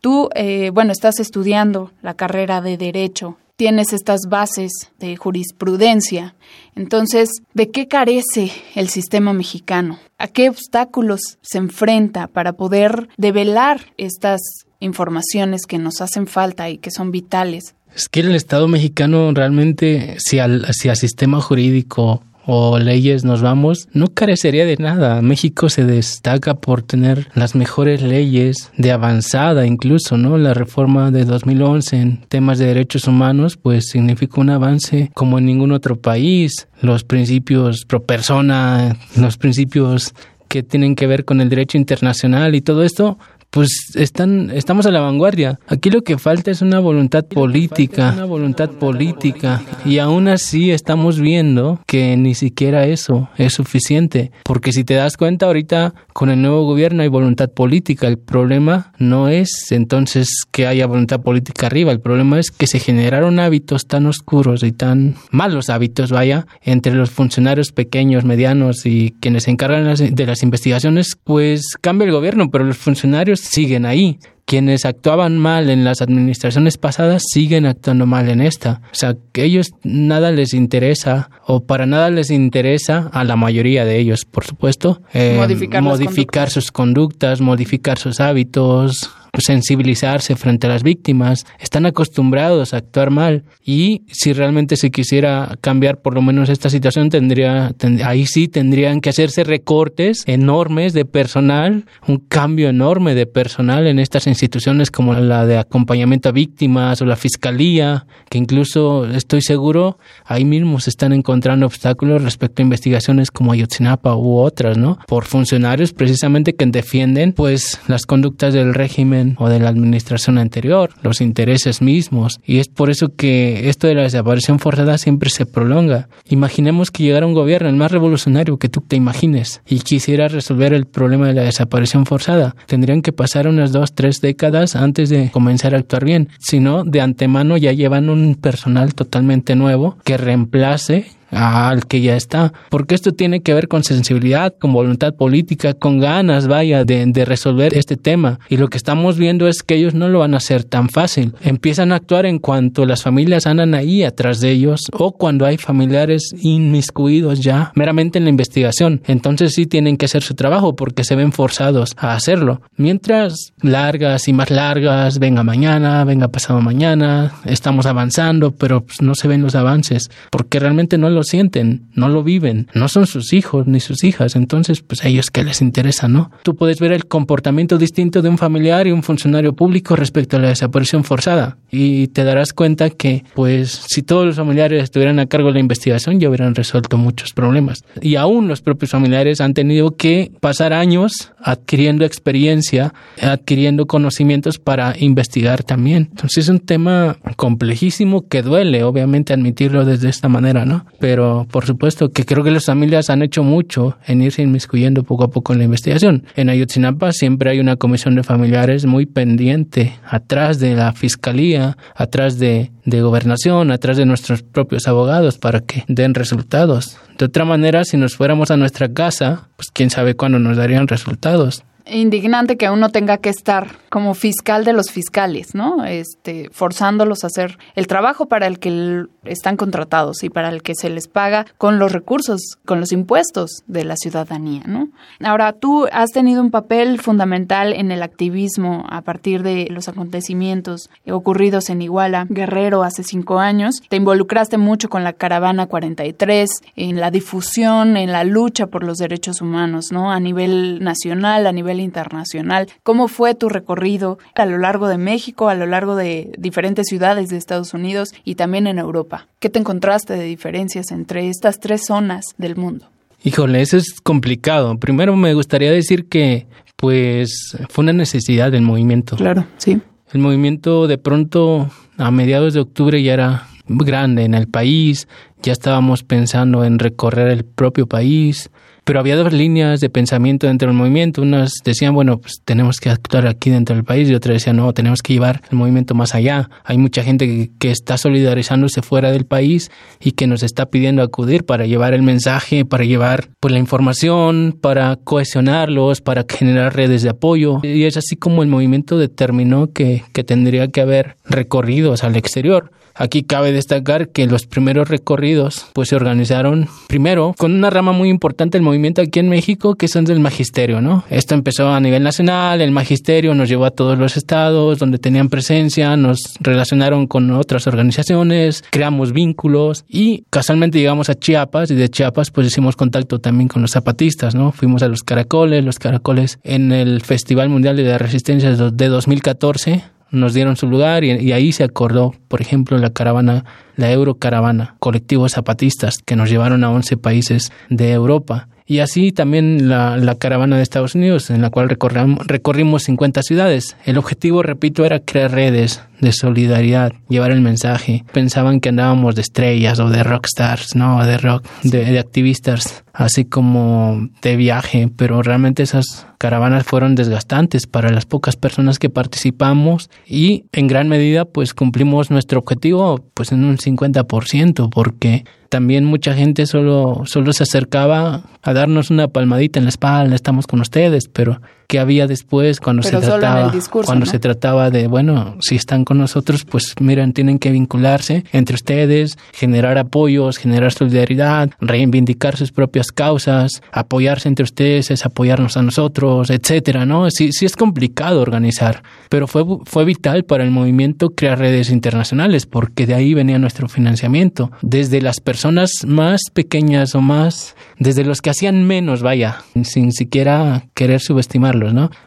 Tú, 0.00 0.28
eh, 0.34 0.70
bueno, 0.70 0.92
estás 0.92 1.20
estudiando 1.20 1.92
la 2.02 2.14
carrera 2.14 2.60
de 2.60 2.76
Derecho, 2.76 3.38
tienes 3.56 3.92
estas 3.92 4.22
bases 4.28 4.72
de 4.98 5.16
jurisprudencia. 5.16 6.34
Entonces, 6.74 7.30
¿de 7.54 7.70
qué 7.70 7.86
carece 7.86 8.50
el 8.74 8.88
sistema 8.88 9.32
mexicano? 9.32 9.98
¿A 10.18 10.28
qué 10.28 10.48
obstáculos 10.48 11.38
se 11.40 11.58
enfrenta 11.58 12.26
para 12.26 12.54
poder 12.54 13.08
develar 13.16 13.92
estas 13.96 14.40
informaciones 14.80 15.62
que 15.66 15.78
nos 15.78 16.00
hacen 16.00 16.26
falta 16.26 16.68
y 16.70 16.78
que 16.78 16.90
son 16.90 17.12
vitales 17.12 17.76
es 17.94 18.08
que 18.08 18.20
el 18.20 18.34
Estado 18.34 18.68
mexicano 18.68 19.30
realmente, 19.34 20.16
si 20.18 20.38
al, 20.38 20.66
si 20.72 20.88
al 20.88 20.96
sistema 20.96 21.40
jurídico 21.40 22.22
o 22.46 22.78
leyes 22.78 23.24
nos 23.24 23.42
vamos, 23.42 23.88
no 23.92 24.08
carecería 24.08 24.66
de 24.66 24.76
nada. 24.76 25.22
México 25.22 25.68
se 25.68 25.84
destaca 25.84 26.54
por 26.54 26.82
tener 26.82 27.28
las 27.34 27.54
mejores 27.54 28.02
leyes 28.02 28.70
de 28.76 28.92
avanzada 28.92 29.66
incluso, 29.66 30.16
¿no? 30.16 30.38
La 30.38 30.54
reforma 30.54 31.10
de 31.10 31.24
2011 31.24 31.96
en 31.96 32.16
temas 32.28 32.58
de 32.58 32.66
derechos 32.66 33.06
humanos 33.06 33.56
pues 33.56 33.88
significó 33.88 34.40
un 34.40 34.50
avance 34.50 35.10
como 35.14 35.38
en 35.38 35.46
ningún 35.46 35.72
otro 35.72 36.00
país. 36.00 36.68
Los 36.80 37.04
principios 37.04 37.84
pro 37.84 38.02
persona, 38.02 38.96
los 39.16 39.36
principios 39.36 40.14
que 40.48 40.62
tienen 40.62 40.96
que 40.96 41.06
ver 41.06 41.24
con 41.24 41.40
el 41.40 41.48
derecho 41.48 41.78
internacional 41.78 42.54
y 42.54 42.60
todo 42.60 42.82
esto 42.82 43.18
pues 43.52 43.92
están, 43.96 44.50
estamos 44.50 44.86
a 44.86 44.90
la 44.90 45.00
vanguardia. 45.00 45.60
Aquí 45.68 45.90
lo 45.90 46.02
que 46.02 46.16
falta 46.16 46.50
es 46.50 46.62
una 46.62 46.80
voluntad 46.80 47.26
política, 47.26 48.12
una 48.14 48.24
voluntad 48.24 48.70
política. 48.70 49.62
Y 49.84 49.98
aún 49.98 50.26
así 50.28 50.70
estamos 50.70 51.20
viendo 51.20 51.78
que 51.86 52.16
ni 52.16 52.34
siquiera 52.34 52.86
eso 52.86 53.28
es 53.36 53.52
suficiente. 53.52 54.32
Porque 54.44 54.72
si 54.72 54.84
te 54.84 54.94
das 54.94 55.18
cuenta, 55.18 55.46
ahorita 55.46 55.92
con 56.14 56.30
el 56.30 56.40
nuevo 56.40 56.64
gobierno 56.64 57.02
hay 57.02 57.08
voluntad 57.08 57.50
política. 57.50 58.08
El 58.08 58.18
problema 58.18 58.94
no 58.96 59.28
es 59.28 59.70
entonces 59.70 60.44
que 60.50 60.66
haya 60.66 60.86
voluntad 60.86 61.20
política 61.20 61.66
arriba. 61.66 61.92
El 61.92 62.00
problema 62.00 62.40
es 62.40 62.50
que 62.50 62.66
se 62.66 62.80
generaron 62.80 63.38
hábitos 63.38 63.86
tan 63.86 64.06
oscuros 64.06 64.62
y 64.62 64.72
tan 64.72 65.16
malos 65.30 65.68
hábitos, 65.68 66.10
vaya, 66.10 66.46
entre 66.62 66.94
los 66.94 67.10
funcionarios 67.10 67.72
pequeños, 67.72 68.24
medianos 68.24 68.86
y 68.86 69.14
quienes 69.20 69.42
se 69.42 69.50
encargan 69.50 69.94
de 69.94 70.26
las 70.26 70.42
investigaciones, 70.42 71.18
pues 71.22 71.76
cambia 71.78 72.06
el 72.06 72.12
gobierno, 72.12 72.50
pero 72.50 72.64
los 72.64 72.78
funcionarios 72.78 73.41
siguen 73.42 73.86
ahí 73.86 74.18
quienes 74.44 74.84
actuaban 74.84 75.38
mal 75.38 75.70
en 75.70 75.84
las 75.84 76.02
administraciones 76.02 76.76
pasadas 76.76 77.22
siguen 77.32 77.64
actuando 77.64 78.06
mal 78.06 78.28
en 78.28 78.40
esta. 78.40 78.82
O 78.92 78.94
sea, 78.94 79.16
que 79.32 79.44
ellos 79.44 79.68
nada 79.82 80.30
les 80.30 80.52
interesa 80.52 81.30
o 81.46 81.64
para 81.64 81.86
nada 81.86 82.10
les 82.10 82.30
interesa 82.30 83.08
a 83.12 83.24
la 83.24 83.36
mayoría 83.36 83.84
de 83.84 83.98
ellos, 83.98 84.24
por 84.24 84.44
supuesto, 84.44 85.00
eh, 85.14 85.36
modificar, 85.38 85.82
modificar 85.82 86.50
sus 86.50 86.70
conductas, 86.70 87.40
modificar 87.40 87.98
sus 87.98 88.20
hábitos, 88.20 89.10
sensibilizarse 89.40 90.36
frente 90.36 90.66
a 90.66 90.70
las 90.70 90.82
víctimas, 90.82 91.46
están 91.58 91.86
acostumbrados 91.86 92.74
a 92.74 92.78
actuar 92.78 93.10
mal 93.10 93.44
y 93.64 94.02
si 94.08 94.32
realmente 94.32 94.76
se 94.76 94.90
quisiera 94.90 95.56
cambiar 95.60 96.02
por 96.02 96.14
lo 96.14 96.20
menos 96.20 96.50
esta 96.50 96.68
situación 96.68 97.08
tendría 97.08 97.74
ahí 98.04 98.26
sí 98.26 98.48
tendrían 98.48 99.00
que 99.00 99.08
hacerse 99.10 99.44
recortes 99.44 100.24
enormes 100.26 100.92
de 100.92 101.04
personal, 101.04 101.86
un 102.06 102.18
cambio 102.18 102.68
enorme 102.68 103.14
de 103.14 103.26
personal 103.26 103.86
en 103.86 103.98
estas 103.98 104.26
instituciones 104.26 104.90
como 104.90 105.14
la 105.14 105.46
de 105.46 105.56
acompañamiento 105.56 106.28
a 106.28 106.32
víctimas 106.32 107.00
o 107.00 107.06
la 107.06 107.16
fiscalía, 107.16 108.06
que 108.28 108.38
incluso 108.38 109.06
estoy 109.06 109.40
seguro 109.40 109.98
ahí 110.24 110.44
mismo 110.44 110.78
se 110.80 110.90
están 110.90 111.12
encontrando 111.12 111.64
obstáculos 111.66 112.22
respecto 112.22 112.60
a 112.60 112.64
investigaciones 112.64 113.30
como 113.30 113.52
Ayotzinapa 113.52 114.14
u 114.14 114.36
otras, 114.36 114.76
¿no? 114.76 114.98
Por 115.06 115.24
funcionarios 115.24 115.92
precisamente 115.92 116.54
que 116.54 116.66
defienden 116.66 117.32
pues 117.32 117.80
las 117.88 118.06
conductas 118.06 118.54
del 118.54 118.74
régimen 118.74 119.21
o 119.38 119.48
de 119.48 119.60
la 119.60 119.68
administración 119.68 120.38
anterior, 120.38 120.90
los 121.02 121.20
intereses 121.20 121.82
mismos. 121.82 122.40
Y 122.44 122.58
es 122.58 122.68
por 122.68 122.90
eso 122.90 123.14
que 123.14 123.68
esto 123.68 123.86
de 123.86 123.94
la 123.94 124.02
desaparición 124.02 124.58
forzada 124.58 124.98
siempre 124.98 125.30
se 125.30 125.46
prolonga. 125.46 126.08
Imaginemos 126.28 126.90
que 126.90 127.04
llegara 127.04 127.26
un 127.26 127.34
gobierno, 127.34 127.68
el 127.68 127.76
más 127.76 127.92
revolucionario 127.92 128.58
que 128.58 128.68
tú 128.68 128.80
te 128.80 128.96
imagines, 128.96 129.62
y 129.66 129.80
quisiera 129.80 130.28
resolver 130.28 130.72
el 130.72 130.86
problema 130.86 131.28
de 131.28 131.34
la 131.34 131.42
desaparición 131.42 132.06
forzada. 132.06 132.54
Tendrían 132.66 133.02
que 133.02 133.12
pasar 133.12 133.48
unas 133.48 133.72
dos, 133.72 133.94
tres 133.94 134.20
décadas 134.20 134.76
antes 134.76 135.08
de 135.08 135.30
comenzar 135.30 135.74
a 135.74 135.78
actuar 135.78 136.04
bien. 136.04 136.28
Si 136.38 136.60
no, 136.60 136.84
de 136.84 137.00
antemano 137.00 137.56
ya 137.56 137.72
llevan 137.72 138.08
un 138.08 138.34
personal 138.34 138.94
totalmente 138.94 139.56
nuevo 139.56 139.96
que 140.04 140.16
reemplace 140.16 141.06
al 141.32 141.86
que 141.86 142.00
ya 142.00 142.16
está, 142.16 142.52
porque 142.68 142.94
esto 142.94 143.12
tiene 143.12 143.40
que 143.40 143.54
ver 143.54 143.68
con 143.68 143.82
sensibilidad, 143.82 144.54
con 144.58 144.72
voluntad 144.72 145.14
política, 145.14 145.74
con 145.74 145.98
ganas, 145.98 146.46
vaya, 146.46 146.84
de, 146.84 147.22
resolver 147.24 147.76
este 147.76 147.96
tema. 147.96 148.40
Y 148.48 148.56
lo 148.56 148.68
que 148.68 148.76
estamos 148.76 149.16
viendo 149.16 149.48
es 149.48 149.62
que 149.62 149.76
ellos 149.76 149.94
no 149.94 150.08
lo 150.08 150.20
van 150.20 150.34
a 150.34 150.38
hacer 150.38 150.64
tan 150.64 150.88
fácil. 150.88 151.34
Empiezan 151.42 151.92
a 151.92 151.96
actuar 151.96 152.26
en 152.26 152.38
cuanto 152.38 152.84
las 152.84 153.02
familias 153.02 153.46
andan 153.46 153.74
ahí 153.74 154.02
atrás 154.02 154.40
de 154.40 154.50
ellos 154.50 154.80
o 154.92 155.12
cuando 155.12 155.46
hay 155.46 155.56
familiares 155.56 156.34
inmiscuidos 156.40 157.40
ya 157.40 157.72
meramente 157.74 158.18
en 158.18 158.24
la 158.24 158.30
investigación. 158.30 159.02
Entonces 159.06 159.54
sí 159.54 159.66
tienen 159.66 159.96
que 159.96 160.06
hacer 160.06 160.22
su 160.22 160.34
trabajo 160.34 160.76
porque 160.76 161.04
se 161.04 161.16
ven 161.16 161.32
forzados 161.32 161.94
a 161.96 162.14
hacerlo. 162.14 162.60
Mientras 162.76 163.52
largas 163.60 164.28
y 164.28 164.32
más 164.32 164.50
largas, 164.50 165.18
venga 165.18 165.42
mañana, 165.42 166.04
venga 166.04 166.28
pasado 166.28 166.60
mañana, 166.60 167.34
estamos 167.44 167.86
avanzando, 167.86 168.50
pero 168.52 168.82
pues, 168.84 169.00
no 169.00 169.14
se 169.14 169.28
ven 169.28 169.42
los 169.42 169.54
avances 169.54 170.10
porque 170.30 170.58
realmente 170.58 170.98
no 170.98 171.08
lo 171.22 171.24
sienten, 171.24 171.86
no 171.94 172.08
lo 172.08 172.24
viven, 172.24 172.66
no 172.74 172.88
son 172.88 173.06
sus 173.06 173.32
hijos 173.32 173.68
ni 173.68 173.78
sus 173.78 174.02
hijas, 174.02 174.34
entonces 174.34 174.82
pues 174.82 175.04
a 175.04 175.08
ellos 175.08 175.30
que 175.30 175.44
les 175.44 175.62
interesa, 175.62 176.08
¿no? 176.08 176.32
Tú 176.42 176.56
puedes 176.56 176.80
ver 176.80 176.90
el 176.90 177.06
comportamiento 177.06 177.78
distinto 177.78 178.22
de 178.22 178.28
un 178.28 178.38
familiar 178.38 178.88
y 178.88 178.90
un 178.90 179.04
funcionario 179.04 179.52
público 179.52 179.94
respecto 179.94 180.36
a 180.36 180.40
la 180.40 180.48
desaparición 180.48 181.04
forzada 181.04 181.58
y 181.70 182.08
te 182.08 182.24
darás 182.24 182.52
cuenta 182.52 182.90
que 182.90 183.24
pues 183.34 183.84
si 183.86 184.02
todos 184.02 184.26
los 184.26 184.34
familiares 184.34 184.82
estuvieran 184.82 185.20
a 185.20 185.26
cargo 185.26 185.48
de 185.48 185.54
la 185.54 185.60
investigación 185.60 186.18
ya 186.18 186.28
hubieran 186.28 186.56
resuelto 186.56 186.98
muchos 186.98 187.32
problemas 187.32 187.84
y 188.00 188.16
aún 188.16 188.48
los 188.48 188.60
propios 188.60 188.90
familiares 188.90 189.40
han 189.40 189.54
tenido 189.54 189.96
que 189.96 190.32
pasar 190.40 190.72
años 190.72 191.30
adquiriendo 191.40 192.04
experiencia, 192.04 192.94
adquiriendo 193.20 193.86
conocimientos 193.86 194.58
para 194.58 194.94
investigar 194.98 195.62
también. 195.62 196.08
Entonces 196.10 196.44
es 196.44 196.48
un 196.48 196.58
tema 196.58 197.16
complejísimo 197.36 198.26
que 198.26 198.42
duele 198.42 198.82
obviamente 198.82 199.32
admitirlo 199.32 199.84
desde 199.84 200.08
esta 200.08 200.28
manera, 200.28 200.64
¿no? 200.64 200.84
pero 201.02 201.11
por 201.16 201.66
supuesto 201.66 202.10
que 202.10 202.24
creo 202.24 202.44
que 202.44 202.50
las 202.50 202.66
familias 202.66 203.10
han 203.10 203.22
hecho 203.22 203.42
mucho 203.42 203.96
en 204.06 204.22
irse 204.22 204.42
inmiscuyendo 204.42 205.04
poco 205.04 205.24
a 205.24 205.30
poco 205.30 205.52
en 205.52 205.58
la 205.58 205.64
investigación. 205.64 206.24
En 206.36 206.48
Ayotzinapa 206.48 207.12
siempre 207.12 207.50
hay 207.50 207.60
una 207.60 207.76
comisión 207.76 208.14
de 208.14 208.22
familiares 208.22 208.86
muy 208.86 209.06
pendiente, 209.06 209.98
atrás 210.04 210.58
de 210.58 210.74
la 210.74 210.92
fiscalía, 210.92 211.76
atrás 211.94 212.38
de 212.38 212.70
gobernación, 212.84 213.70
atrás 213.70 213.96
de 213.96 214.06
nuestros 214.06 214.42
propios 214.42 214.88
abogados 214.88 215.38
para 215.38 215.60
que 215.60 215.84
den 215.88 216.14
resultados. 216.14 216.96
De 217.18 217.26
otra 217.26 217.44
manera, 217.44 217.84
si 217.84 217.96
nos 217.96 218.16
fuéramos 218.16 218.50
a 218.50 218.56
nuestra 218.56 218.92
casa, 218.92 219.48
pues 219.56 219.70
quién 219.72 219.90
sabe 219.90 220.14
cuándo 220.14 220.38
nos 220.38 220.56
darían 220.56 220.88
resultados 220.88 221.64
indignante 221.86 222.56
que 222.56 222.70
uno 222.70 222.90
tenga 222.90 223.18
que 223.18 223.28
estar 223.28 223.76
como 223.88 224.14
fiscal 224.14 224.64
de 224.64 224.72
los 224.72 224.90
fiscales, 224.90 225.54
¿no? 225.54 225.84
Este, 225.84 226.48
forzándolos 226.50 227.24
a 227.24 227.26
hacer 227.26 227.58
el 227.74 227.86
trabajo 227.86 228.26
para 228.26 228.46
el 228.46 228.58
que 228.58 229.04
están 229.24 229.56
contratados 229.56 230.22
y 230.22 230.30
para 230.30 230.48
el 230.48 230.62
que 230.62 230.74
se 230.74 230.90
les 230.90 231.08
paga 231.08 231.46
con 231.58 231.78
los 231.78 231.92
recursos, 231.92 232.40
con 232.64 232.80
los 232.80 232.92
impuestos 232.92 233.62
de 233.66 233.84
la 233.84 233.96
ciudadanía, 233.96 234.62
¿no? 234.66 234.88
Ahora, 235.20 235.52
tú 235.52 235.86
has 235.92 236.10
tenido 236.10 236.40
un 236.40 236.50
papel 236.50 237.00
fundamental 237.00 237.72
en 237.72 237.92
el 237.92 238.02
activismo 238.02 238.86
a 238.88 239.02
partir 239.02 239.42
de 239.42 239.68
los 239.70 239.88
acontecimientos 239.88 240.90
ocurridos 241.10 241.70
en 241.70 241.82
Iguala, 241.82 242.26
Guerrero, 242.28 242.82
hace 242.82 243.02
cinco 243.02 243.38
años. 243.38 243.76
Te 243.88 243.96
involucraste 243.96 244.58
mucho 244.58 244.88
con 244.88 245.04
la 245.04 245.12
Caravana 245.12 245.66
43, 245.66 246.48
en 246.76 247.00
la 247.00 247.10
difusión, 247.10 247.96
en 247.96 248.12
la 248.12 248.24
lucha 248.24 248.66
por 248.66 248.84
los 248.84 248.98
derechos 248.98 249.40
humanos, 249.40 249.86
¿no? 249.92 250.10
A 250.10 250.20
nivel 250.20 250.82
nacional, 250.82 251.46
a 251.46 251.52
nivel 251.52 251.71
internacional. 251.80 252.68
¿Cómo 252.82 253.08
fue 253.08 253.34
tu 253.34 253.48
recorrido 253.48 254.18
a 254.34 254.46
lo 254.46 254.58
largo 254.58 254.88
de 254.88 254.98
México, 254.98 255.48
a 255.48 255.54
lo 255.54 255.66
largo 255.66 255.96
de 255.96 256.32
diferentes 256.38 256.86
ciudades 256.88 257.28
de 257.28 257.36
Estados 257.36 257.74
Unidos 257.74 258.14
y 258.24 258.34
también 258.34 258.66
en 258.66 258.78
Europa? 258.78 259.28
¿Qué 259.38 259.50
te 259.50 259.58
encontraste 259.58 260.14
de 260.14 260.24
diferencias 260.24 260.90
entre 260.90 261.28
estas 261.28 261.60
tres 261.60 261.86
zonas 261.86 262.26
del 262.38 262.56
mundo? 262.56 262.86
Híjole, 263.24 263.60
eso 263.60 263.76
es 263.76 264.00
complicado. 264.00 264.78
Primero 264.78 265.14
me 265.16 265.34
gustaría 265.34 265.70
decir 265.70 266.08
que 266.08 266.46
pues 266.76 267.56
fue 267.68 267.84
una 267.84 267.92
necesidad 267.92 268.50
del 268.50 268.62
movimiento. 268.62 269.16
Claro, 269.16 269.46
sí. 269.58 269.80
El 270.12 270.20
movimiento 270.20 270.88
de 270.88 270.98
pronto 270.98 271.70
a 271.96 272.10
mediados 272.10 272.54
de 272.54 272.60
octubre 272.60 273.00
ya 273.02 273.14
era 273.14 273.46
grande 273.68 274.24
en 274.24 274.34
el 274.34 274.48
país, 274.48 275.06
ya 275.42 275.52
estábamos 275.52 276.02
pensando 276.02 276.64
en 276.64 276.78
recorrer 276.78 277.28
el 277.28 277.44
propio 277.44 277.86
país, 277.86 278.50
pero 278.84 279.00
había 279.00 279.16
dos 279.16 279.32
líneas 279.32 279.80
de 279.80 279.88
pensamiento 279.90 280.46
dentro 280.46 280.68
del 280.68 280.76
movimiento. 280.76 281.22
Unas 281.22 281.52
decían, 281.64 281.94
bueno, 281.94 282.18
pues 282.18 282.40
tenemos 282.44 282.78
que 282.78 282.90
actuar 282.90 283.26
aquí 283.26 283.50
dentro 283.50 283.74
del 283.74 283.84
país 283.84 284.08
y 284.08 284.14
otras 284.14 284.34
decían, 284.34 284.56
no, 284.56 284.72
tenemos 284.72 285.02
que 285.02 285.12
llevar 285.12 285.42
el 285.50 285.58
movimiento 285.58 285.94
más 285.94 286.14
allá. 286.14 286.50
Hay 286.64 286.78
mucha 286.78 287.02
gente 287.02 287.50
que, 287.58 287.72
está 287.72 287.96
solidarizándose 287.96 288.82
fuera 288.82 289.10
del 289.12 289.24
país 289.24 289.70
y 289.98 290.12
que 290.12 290.26
nos 290.26 290.42
está 290.42 290.66
pidiendo 290.66 291.02
acudir 291.02 291.44
para 291.44 291.64
llevar 291.64 291.94
el 291.94 292.02
mensaje, 292.02 292.66
para 292.66 292.84
llevar 292.84 293.28
pues, 293.40 293.52
la 293.52 293.58
información, 293.58 294.58
para 294.60 294.96
cohesionarlos, 294.96 296.02
para 296.02 296.26
generar 296.28 296.76
redes 296.76 297.02
de 297.02 297.08
apoyo. 297.08 297.60
Y 297.62 297.84
es 297.84 297.96
así 297.96 298.16
como 298.16 298.42
el 298.42 298.48
movimiento 298.50 298.98
determinó 298.98 299.72
que, 299.72 300.04
que 300.12 300.22
tendría 300.22 300.68
que 300.68 300.82
haber 300.82 301.16
recorridos 301.24 302.04
al 302.04 302.16
exterior. 302.16 302.70
Aquí 302.94 303.22
cabe 303.22 303.52
destacar 303.52 304.08
que 304.08 304.26
los 304.26 304.46
primeros 304.46 304.88
recorridos 304.88 305.66
pues 305.72 305.88
se 305.88 305.96
organizaron 305.96 306.68
primero 306.88 307.34
con 307.38 307.52
una 307.52 307.70
rama 307.70 307.92
muy 307.92 308.08
importante 308.08 308.58
del 308.58 308.62
movimiento 308.64 309.02
aquí 309.02 309.18
en 309.18 309.28
México 309.28 309.74
que 309.74 309.88
son 309.88 310.04
del 310.04 310.20
magisterio, 310.20 310.80
¿no? 310.80 311.04
Esto 311.10 311.34
empezó 311.34 311.68
a 311.68 311.80
nivel 311.80 312.02
nacional, 312.02 312.60
el 312.60 312.70
magisterio 312.70 313.34
nos 313.34 313.48
llevó 313.48 313.64
a 313.64 313.70
todos 313.70 313.98
los 313.98 314.16
estados 314.16 314.78
donde 314.78 314.98
tenían 314.98 315.28
presencia, 315.28 315.96
nos 315.96 316.34
relacionaron 316.40 317.06
con 317.06 317.30
otras 317.30 317.66
organizaciones, 317.66 318.64
creamos 318.70 319.12
vínculos 319.12 319.84
y 319.88 320.24
casualmente 320.30 320.78
llegamos 320.78 321.08
a 321.08 321.14
Chiapas 321.14 321.70
y 321.70 321.74
de 321.74 321.88
Chiapas 321.88 322.30
pues 322.30 322.46
hicimos 322.46 322.76
contacto 322.76 323.18
también 323.18 323.48
con 323.48 323.62
los 323.62 323.72
zapatistas, 323.72 324.34
¿no? 324.34 324.52
Fuimos 324.52 324.82
a 324.82 324.88
los 324.88 325.02
caracoles, 325.02 325.64
los 325.64 325.78
caracoles 325.78 326.38
en 326.42 326.72
el 326.72 327.00
Festival 327.00 327.48
Mundial 327.48 327.76
de 327.76 327.84
la 327.84 327.98
Resistencia 327.98 328.50
de 328.52 328.88
2014 328.88 329.84
nos 330.12 330.34
dieron 330.34 330.56
su 330.56 330.68
lugar 330.68 331.02
y, 331.04 331.32
ahí 331.32 331.52
se 331.52 331.64
acordó, 331.64 332.14
por 332.28 332.40
ejemplo, 332.40 332.78
la 332.78 332.90
caravana, 332.90 333.44
la 333.76 333.90
Eurocaravana, 333.90 334.76
colectivos 334.78 335.32
zapatistas 335.32 335.98
que 335.98 336.16
nos 336.16 336.30
llevaron 336.30 336.62
a 336.62 336.70
11 336.70 336.96
países 336.98 337.50
de 337.70 337.92
Europa. 337.92 338.48
Y 338.66 338.78
así 338.78 339.12
también 339.12 339.68
la, 339.68 340.16
caravana 340.18 340.56
de 340.56 340.62
Estados 340.62 340.94
Unidos, 340.94 341.30
en 341.30 341.42
la 341.42 341.50
cual 341.50 341.68
recorrimos 341.68 342.84
50 342.84 343.22
ciudades. 343.22 343.76
El 343.84 343.98
objetivo, 343.98 344.42
repito, 344.42 344.84
era 344.84 345.00
crear 345.00 345.32
redes 345.32 345.82
de 346.00 346.12
solidaridad, 346.12 346.92
llevar 347.08 347.30
el 347.30 347.40
mensaje. 347.40 348.04
Pensaban 348.12 348.60
que 348.60 348.70
andábamos 348.70 349.14
de 349.14 349.22
estrellas 349.22 349.78
o 349.78 349.88
de 349.88 350.02
rockstars, 350.02 350.74
no, 350.74 351.04
de 351.04 351.18
rock, 351.18 351.46
de, 351.62 351.84
de 351.84 351.98
activistas, 351.98 352.84
así 352.92 353.24
como 353.24 354.08
de 354.20 354.36
viaje, 354.36 354.88
pero 354.96 355.22
realmente 355.22 355.62
esas 355.62 356.06
caravanas 356.18 356.64
fueron 356.64 356.94
desgastantes 356.94 357.66
para 357.66 357.90
las 357.90 358.06
pocas 358.06 358.36
personas 358.36 358.78
que 358.78 358.90
participamos 358.90 359.90
y 360.06 360.44
en 360.52 360.68
gran 360.68 360.88
medida 360.88 361.24
pues 361.24 361.54
cumplimos 361.54 362.10
nuestro 362.10 362.38
objetivo 362.38 363.04
pues 363.14 363.32
en 363.32 363.44
un 363.44 363.56
50% 363.56 364.70
porque 364.70 365.24
también 365.52 365.84
mucha 365.84 366.14
gente 366.14 366.46
solo, 366.46 367.02
solo 367.04 367.34
se 367.34 367.42
acercaba 367.42 368.22
a 368.40 368.54
darnos 368.54 368.90
una 368.90 369.08
palmadita 369.08 369.58
en 369.58 369.66
la 369.66 369.68
espalda, 369.68 370.14
estamos 370.14 370.46
con 370.46 370.62
ustedes, 370.62 371.08
pero 371.12 371.42
que 371.72 371.78
había 371.78 372.06
después 372.06 372.60
cuando 372.60 372.82
Pero 372.82 373.00
se 373.00 373.06
trataba 373.06 373.50
discurso, 373.50 373.86
cuando 373.86 374.04
¿no? 374.04 374.10
se 374.12 374.18
trataba 374.18 374.68
de 374.68 374.88
bueno 374.88 375.36
si 375.40 375.56
están 375.56 375.86
con 375.86 375.96
nosotros 375.96 376.44
pues 376.44 376.74
miren 376.80 377.14
tienen 377.14 377.38
que 377.38 377.50
vincularse 377.50 378.24
entre 378.30 378.56
ustedes 378.56 379.16
generar 379.32 379.78
apoyos 379.78 380.36
generar 380.36 380.74
solidaridad 380.74 381.48
reivindicar 381.62 382.36
sus 382.36 382.52
propias 382.52 382.92
causas 382.92 383.62
apoyarse 383.72 384.28
entre 384.28 384.42
ustedes 384.44 384.90
es 384.90 385.06
apoyarnos 385.06 385.56
a 385.56 385.62
nosotros 385.62 386.28
etcétera 386.28 386.84
no 386.84 387.10
sí 387.10 387.32
sí 387.32 387.46
es 387.46 387.56
complicado 387.56 388.20
organizar 388.20 388.82
pero 389.08 389.26
fue 389.26 389.42
fue 389.64 389.86
vital 389.86 390.24
para 390.24 390.44
el 390.44 390.50
movimiento 390.50 391.14
crear 391.14 391.38
redes 391.38 391.70
internacionales 391.70 392.44
porque 392.44 392.86
de 392.86 392.94
ahí 392.94 393.14
venía 393.14 393.38
nuestro 393.38 393.68
financiamiento. 393.68 394.50
Desde 394.60 395.00
las 395.00 395.20
personas 395.20 395.70
más 395.86 396.20
pequeñas 396.32 396.94
o 396.94 397.00
más 397.00 397.56
desde 397.78 398.04
los 398.04 398.20
que 398.20 398.30
hacían 398.30 398.64
menos 398.66 399.02
vaya 399.02 399.42
sin 399.64 399.92
siquiera 399.92 400.64
querer 400.74 401.00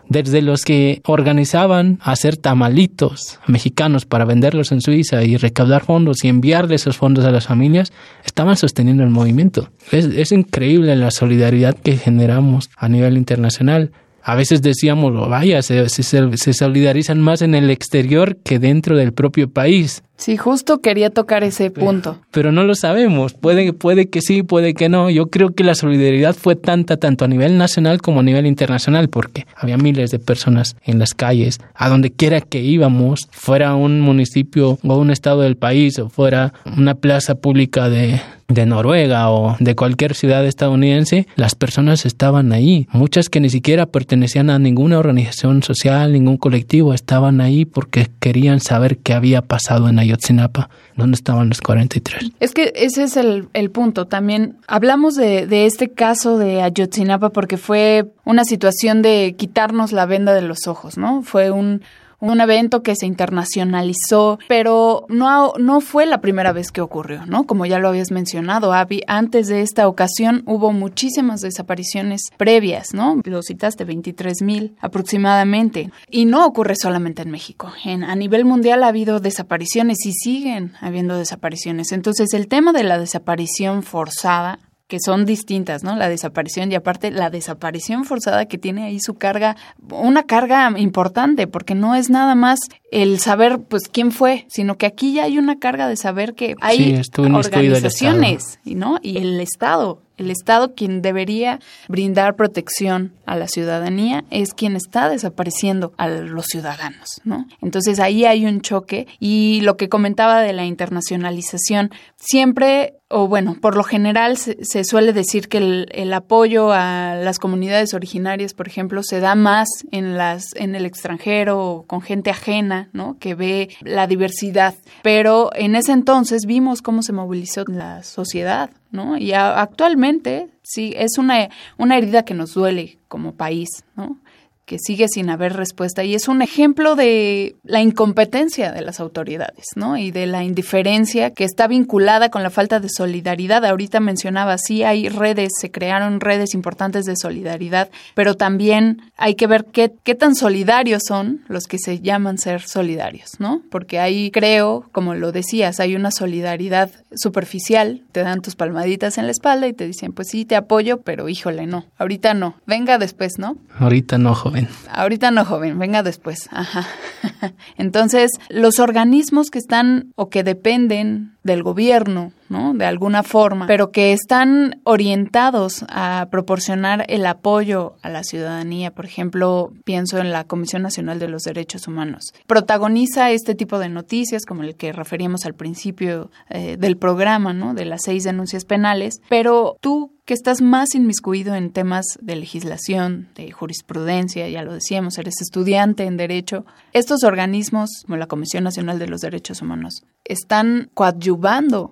desde 0.10 0.42
los 0.42 0.64
que 0.64 1.02
organizaban 1.06 2.00
hacer 2.02 2.38
tamalitos 2.38 3.40
mexicanos 3.48 4.06
para 4.06 4.26
venderlos 4.26 4.72
en 4.72 4.82
Suiza 4.82 5.24
y 5.24 5.38
recaudar 5.38 5.84
fondos 5.84 6.24
y 6.24 6.28
enviarle 6.28 6.76
esos 6.76 6.98
fondos 6.98 7.26
a 7.26 7.32
las 7.32 7.48
familias, 7.48 7.92
estaban 8.26 8.58
sosteniendo 8.58 9.04
el 9.04 9.10
movimiento. 9.10 9.70
Es, 9.92 10.32
increíble 10.32 10.96
la 10.96 11.12
solidaridad 11.12 11.76
que 11.76 11.98
generamos 11.98 12.70
a 12.76 12.90
nivel 12.90 13.18
internacional. 13.18 13.92
A 14.24 14.36
veces 14.36 14.62
decíamos, 14.62 15.14
"Oh, 15.16 15.30
vaya, 15.30 15.62
se 15.62 15.88
solidarizan 15.88 17.22
más 17.22 17.42
en 17.42 17.54
el 17.54 17.70
exterior 17.70 18.38
que 18.38 18.60
dentro 18.60 18.98
del 18.98 19.14
propio 19.14 19.50
país. 19.52 20.04
Sí, 20.18 20.38
justo 20.38 20.80
quería 20.80 21.10
tocar 21.10 21.44
ese 21.44 21.70
punto. 21.72 22.18
Pero 22.32 22.52
no 22.52 22.64
lo 22.64 22.74
sabemos. 22.76 23.34
Puede, 23.34 23.74
puede 23.74 24.08
que 24.08 24.22
sí, 24.22 24.44
puede 24.44 24.74
que 24.74 24.88
no. 24.88 25.10
Yo 25.10 25.28
creo 25.28 25.50
que 25.50 25.64
la 25.64 25.76
solidaridad 25.76 26.36
fue 26.36 26.56
tanta, 26.56 26.98
tanto 26.98 27.26
a 27.26 27.28
nivel 27.28 27.58
nacional 27.58 28.02
como 28.02 28.22
a 28.22 28.24
nivel 28.24 28.46
internacional, 28.46 29.10
porque 29.10 29.46
había 29.56 29.78
miles 29.78 30.12
de 30.12 30.20
personas 30.20 30.78
en 30.84 31.00
las 31.00 31.14
calles, 31.14 31.60
a 31.74 31.90
donde 31.90 32.12
quiera 32.12 32.40
que 32.40 32.62
íbamos, 32.62 33.28
fuera 33.32 33.76
un 33.76 34.00
municipio 34.00 34.80
o 34.82 34.98
un 34.98 35.12
estado 35.12 35.42
del 35.42 35.58
país, 35.58 36.00
o 36.00 36.10
fuera 36.10 36.54
una 36.78 36.96
plaza 36.96 37.36
pública 37.36 37.90
de, 37.90 38.22
de 38.48 38.66
Noruega 38.66 39.32
o 39.32 39.56
de 39.60 39.76
cualquier 39.76 40.14
ciudad 40.14 40.46
estadounidense, 40.46 41.28
las 41.36 41.56
personas 41.56 42.06
estaban 42.06 42.52
ahí. 42.54 42.88
Muchas 42.92 43.30
que 43.30 43.40
ni 43.40 43.50
siquiera 43.50 43.86
pertenecían 43.86 44.50
a 44.50 44.60
ninguna 44.60 45.00
organización 45.00 45.64
social, 45.64 46.14
ningún 46.14 46.38
colectivo, 46.38 46.94
estaban 46.94 47.42
ahí 47.42 47.66
porque 47.66 48.08
querían 48.20 48.60
saber 48.60 48.98
qué 48.98 49.14
había 49.14 49.42
pasado 49.42 49.90
en 49.90 50.00
Ayotzinapa, 50.06 50.70
dónde 50.96 51.16
estaban 51.16 51.50
los 51.50 51.62
43. 51.62 52.32
Es 52.40 52.54
que 52.54 52.74
ese 52.76 53.04
es 53.04 53.18
el, 53.18 53.50
el 53.54 53.72
punto. 53.72 54.06
También 54.06 54.58
hablamos 54.68 55.16
de, 55.16 55.48
de 55.48 55.66
este 55.66 55.92
caso 55.92 56.38
de 56.38 56.62
Ayotzinapa 56.62 57.30
porque 57.30 57.58
fue 57.58 58.12
una 58.24 58.44
situación 58.44 59.02
de 59.02 59.36
quitarnos 59.38 59.92
la 59.92 60.06
venda 60.06 60.34
de 60.34 60.42
los 60.42 60.68
ojos, 60.68 60.98
¿no? 60.98 61.22
Fue 61.22 61.52
un, 61.52 61.82
un 62.20 62.42
evento 62.42 62.84
que 62.84 62.96
se 62.96 63.06
internacionalizó, 63.06 64.40
pero 64.48 65.06
no, 65.10 65.54
no 65.58 65.82
fue 65.82 66.06
la 66.06 66.22
primera 66.22 66.52
vez 66.54 66.72
que 66.72 66.82
ocurrió, 66.82 67.26
¿no? 67.26 67.46
Como 67.46 67.66
ya 67.66 67.80
lo 67.80 67.90
habías 67.90 68.12
mencionado, 68.12 68.74
Abby, 68.74 69.02
antes 69.08 69.48
de 69.48 69.62
esta 69.62 69.88
ocasión 69.88 70.44
hubo 70.46 70.72
muchísimas 70.72 71.42
desapariciones 71.42 72.22
previas, 72.38 72.94
¿no? 72.94 73.22
Lo 73.24 73.42
citaste, 73.42 73.86
23 73.86 74.42
mil 74.42 74.76
aproximadamente. 74.80 75.92
Y 76.10 76.26
no 76.26 76.46
ocurre 76.46 76.76
solamente 76.76 77.22
en 77.22 77.32
México. 77.32 77.72
En, 77.84 78.04
a 78.04 78.16
nivel 78.16 78.46
mundial 78.46 78.84
ha 78.84 78.88
habido 78.88 79.20
desapariciones 79.20 80.06
y 80.06 80.14
siguen 80.14 80.74
habiendo 80.82 81.18
desapariciones. 81.18 81.92
Entonces, 81.92 82.34
el 82.34 82.48
tema 82.48 82.74
de 82.74 82.84
la 82.84 82.98
desaparición 82.98 83.84
forzada 83.84 84.60
que 84.88 85.00
son 85.00 85.26
distintas, 85.26 85.84
¿no? 85.84 85.96
La 85.96 86.10
desaparición 86.10 86.72
y 86.72 86.76
aparte 86.76 87.10
la 87.12 87.30
desaparición 87.30 88.06
forzada 88.06 88.46
que 88.46 88.58
tiene 88.58 88.84
ahí 88.84 89.00
su 89.00 89.16
carga, 89.16 89.56
una 89.90 90.24
carga 90.24 90.72
importante, 90.78 91.48
porque 91.48 91.74
no 91.74 91.96
es 91.96 92.10
nada 92.10 92.36
más 92.36 92.60
el 92.92 93.20
saber, 93.20 93.60
pues, 93.68 93.88
quién 93.92 94.12
fue, 94.12 94.46
sino 94.48 94.78
que 94.78 94.86
aquí 94.86 95.14
ya 95.14 95.24
hay 95.24 95.38
una 95.40 95.58
carga 95.58 95.88
de 95.88 95.98
saber 95.98 96.36
que 96.36 96.56
hay 96.62 97.04
Sí, 97.04 97.12
organizaciones, 97.18 98.60
¿no? 98.64 99.00
Y 99.02 99.18
el 99.18 99.40
Estado, 99.40 100.02
el 100.18 100.32
Estado 100.32 100.74
quien 100.74 101.02
debería 101.02 101.60
brindar 101.88 102.36
protección 102.36 103.14
a 103.26 103.36
la 103.36 103.48
ciudadanía 103.48 104.24
es 104.30 104.54
quien 104.54 104.76
está 104.76 105.10
desapareciendo 105.10 105.94
a 105.98 106.08
los 106.08 106.46
ciudadanos, 106.46 107.22
¿no? 107.24 107.48
Entonces 107.62 108.00
ahí 108.00 108.26
hay 108.26 108.46
un 108.46 108.62
choque 108.62 109.08
y 109.20 109.62
lo 109.62 109.78
que 109.78 109.90
comentaba 109.90 110.42
de 110.42 110.54
la 110.54 110.66
internacionalización, 110.66 111.92
siempre 112.18 112.96
o 113.08 113.28
bueno, 113.28 113.56
por 113.62 113.78
lo 113.78 113.84
general 113.84 114.36
se, 114.36 114.58
se 114.64 114.84
suele 114.84 115.14
decir 115.14 115.48
que 115.48 115.58
el, 115.58 116.14
apoyo 116.14 116.72
a 116.72 117.16
las 117.16 117.38
comunidades 117.38 117.94
originarias, 117.94 118.54
por 118.56 118.68
ejemplo, 118.68 119.04
se 119.04 119.20
da 119.20 119.36
más 119.36 119.68
en 119.92 120.18
las 120.18 120.56
en 120.56 120.74
el 120.74 120.86
extranjero 120.86 121.64
o 121.64 121.84
con 121.86 122.02
gente 122.02 122.32
ajena, 122.32 122.90
¿no? 122.94 123.18
Que 123.20 123.36
ve 123.36 123.70
la 123.82 124.08
diversidad. 124.08 124.74
Pero 125.04 125.52
en 125.56 125.76
ese 125.76 125.92
entonces 125.92 126.46
vimos 126.46 126.82
cómo 126.82 127.04
se 127.04 127.14
movilizó 127.14 127.64
la 127.68 128.02
sociedad, 128.02 128.72
¿no? 128.96 129.18
Y 129.18 129.34
a, 129.34 129.62
actualmente 129.62 130.48
sí 130.64 130.94
es 130.96 131.18
una 131.18 131.50
una 131.78 131.98
herida 131.98 132.24
que 132.26 132.34
nos 132.34 132.54
duele 132.54 132.98
como 133.08 133.36
país, 133.36 133.84
¿no? 133.96 134.18
Que 134.66 134.80
sigue 134.80 135.08
sin 135.08 135.30
haber 135.30 135.54
respuesta 135.54 136.04
y 136.04 136.16
es 136.16 136.28
un 136.28 136.42
ejemplo 136.42 136.96
de 136.96 137.56
la 137.64 137.82
incompetencia 137.82 138.72
de 138.72 138.82
las 138.82 139.00
autoridades, 139.00 139.66
¿no? 139.76 139.98
Y 139.98 140.12
de 140.12 140.26
la 140.26 140.44
indiferencia 140.44 141.32
que 141.32 141.44
está 141.44 141.68
vinculada 141.68 142.30
con 142.30 142.42
la 142.42 142.50
falta 142.50 142.80
de 142.80 142.90
solidaridad. 142.90 143.64
Ahorita 143.64 144.00
mencionaba, 144.00 144.58
sí 144.58 144.84
hay 144.84 145.08
redes, 145.10 145.52
se 145.60 145.70
crearon 145.70 146.20
redes 146.20 146.54
importantes 146.56 147.06
de 147.06 147.16
solidaridad, 147.16 147.90
pero 148.16 148.36
también 148.36 149.02
hay 149.18 149.36
que 149.36 149.46
ver 149.46 149.66
qué, 149.66 149.94
qué 150.04 150.16
tan 150.16 150.36
solidarios 150.36 151.04
son 151.08 151.42
los 151.48 151.66
que 151.66 151.78
se 151.78 152.00
llaman 152.00 152.40
ser 152.40 152.62
solidarios, 152.62 153.40
¿no? 153.40 153.62
Porque 153.70 154.00
ahí 154.00 154.32
creo, 154.32 154.90
como 154.92 155.14
lo 155.14 155.32
decías, 155.32 155.80
hay 155.80 155.96
una 155.96 156.10
solidaridad 156.10 156.90
superficial, 157.16 158.02
te 158.12 158.22
dan 158.22 158.42
tus 158.42 158.56
palmaditas 158.56 159.20
en 159.20 159.26
la 159.26 159.32
espalda 159.32 159.68
y 159.68 159.74
te 159.74 159.86
dicen, 159.86 160.12
pues 160.12 160.30
sí, 160.30 160.46
te 160.46 160.56
apoyo, 160.56 161.02
pero 161.02 161.30
híjole, 161.30 161.68
no, 161.68 161.86
ahorita 161.98 162.34
no, 162.34 162.56
venga 162.66 162.98
después, 162.98 163.34
¿no? 163.38 163.58
Ahorita 163.78 164.18
no, 164.18 164.34
joven. 164.34 164.55
Ahorita 164.90 165.32
no, 165.32 165.46
joven, 165.46 165.78
venga 165.80 166.04
después. 166.04 166.50
Ajá. 166.52 166.86
Entonces, 167.78 168.32
los 168.50 168.80
organismos 168.80 169.50
que 169.50 169.60
están 169.60 170.14
o 170.16 170.30
que 170.30 170.44
dependen 170.44 171.35
del 171.46 171.62
gobierno, 171.62 172.32
¿no? 172.50 172.74
De 172.74 172.86
alguna 172.86 173.22
forma, 173.22 173.68
pero 173.68 173.92
que 173.92 174.14
están 174.14 174.82
orientados 174.84 175.86
a 175.90 176.28
proporcionar 176.32 177.06
el 177.08 177.24
apoyo 177.28 177.94
a 178.02 178.10
la 178.10 178.24
ciudadanía. 178.24 178.90
Por 178.90 179.06
ejemplo, 179.06 179.72
pienso 179.84 180.18
en 180.18 180.32
la 180.32 180.46
Comisión 180.46 180.82
Nacional 180.82 181.20
de 181.20 181.28
los 181.28 181.44
Derechos 181.44 181.88
Humanos. 181.88 182.34
Protagoniza 182.48 183.30
este 183.30 183.54
tipo 183.54 183.78
de 183.78 183.90
noticias, 183.90 184.44
como 184.44 184.64
el 184.64 184.76
que 184.76 184.92
referíamos 184.92 185.46
al 185.46 185.54
principio 185.54 186.32
eh, 186.50 186.78
del 186.80 186.98
programa, 186.98 187.54
¿no? 187.54 187.76
De 187.76 187.86
las 187.86 188.02
seis 188.02 188.24
denuncias 188.24 188.66
penales. 188.66 189.22
Pero 189.30 189.78
tú 189.82 190.12
que 190.26 190.34
estás 190.34 190.64
más 190.64 190.96
inmiscuido 190.96 191.54
en 191.54 191.72
temas 191.72 192.06
de 192.20 192.36
legislación, 192.36 193.30
de 193.36 193.52
jurisprudencia, 193.52 194.50
ya 194.50 194.64
lo 194.64 194.74
decíamos, 194.74 195.20
eres 195.20 195.40
estudiante 195.40 196.06
en 196.06 196.18
derecho, 196.18 196.66
estos 196.94 197.24
organismos, 197.24 197.92
como 198.08 198.18
la 198.18 198.26
Comisión 198.26 198.64
Nacional 198.64 198.98
de 198.98 199.08
los 199.08 199.22
Derechos 199.22 199.62
Humanos, 199.62 200.04
están 200.24 200.90
coadyuvando 200.96 201.35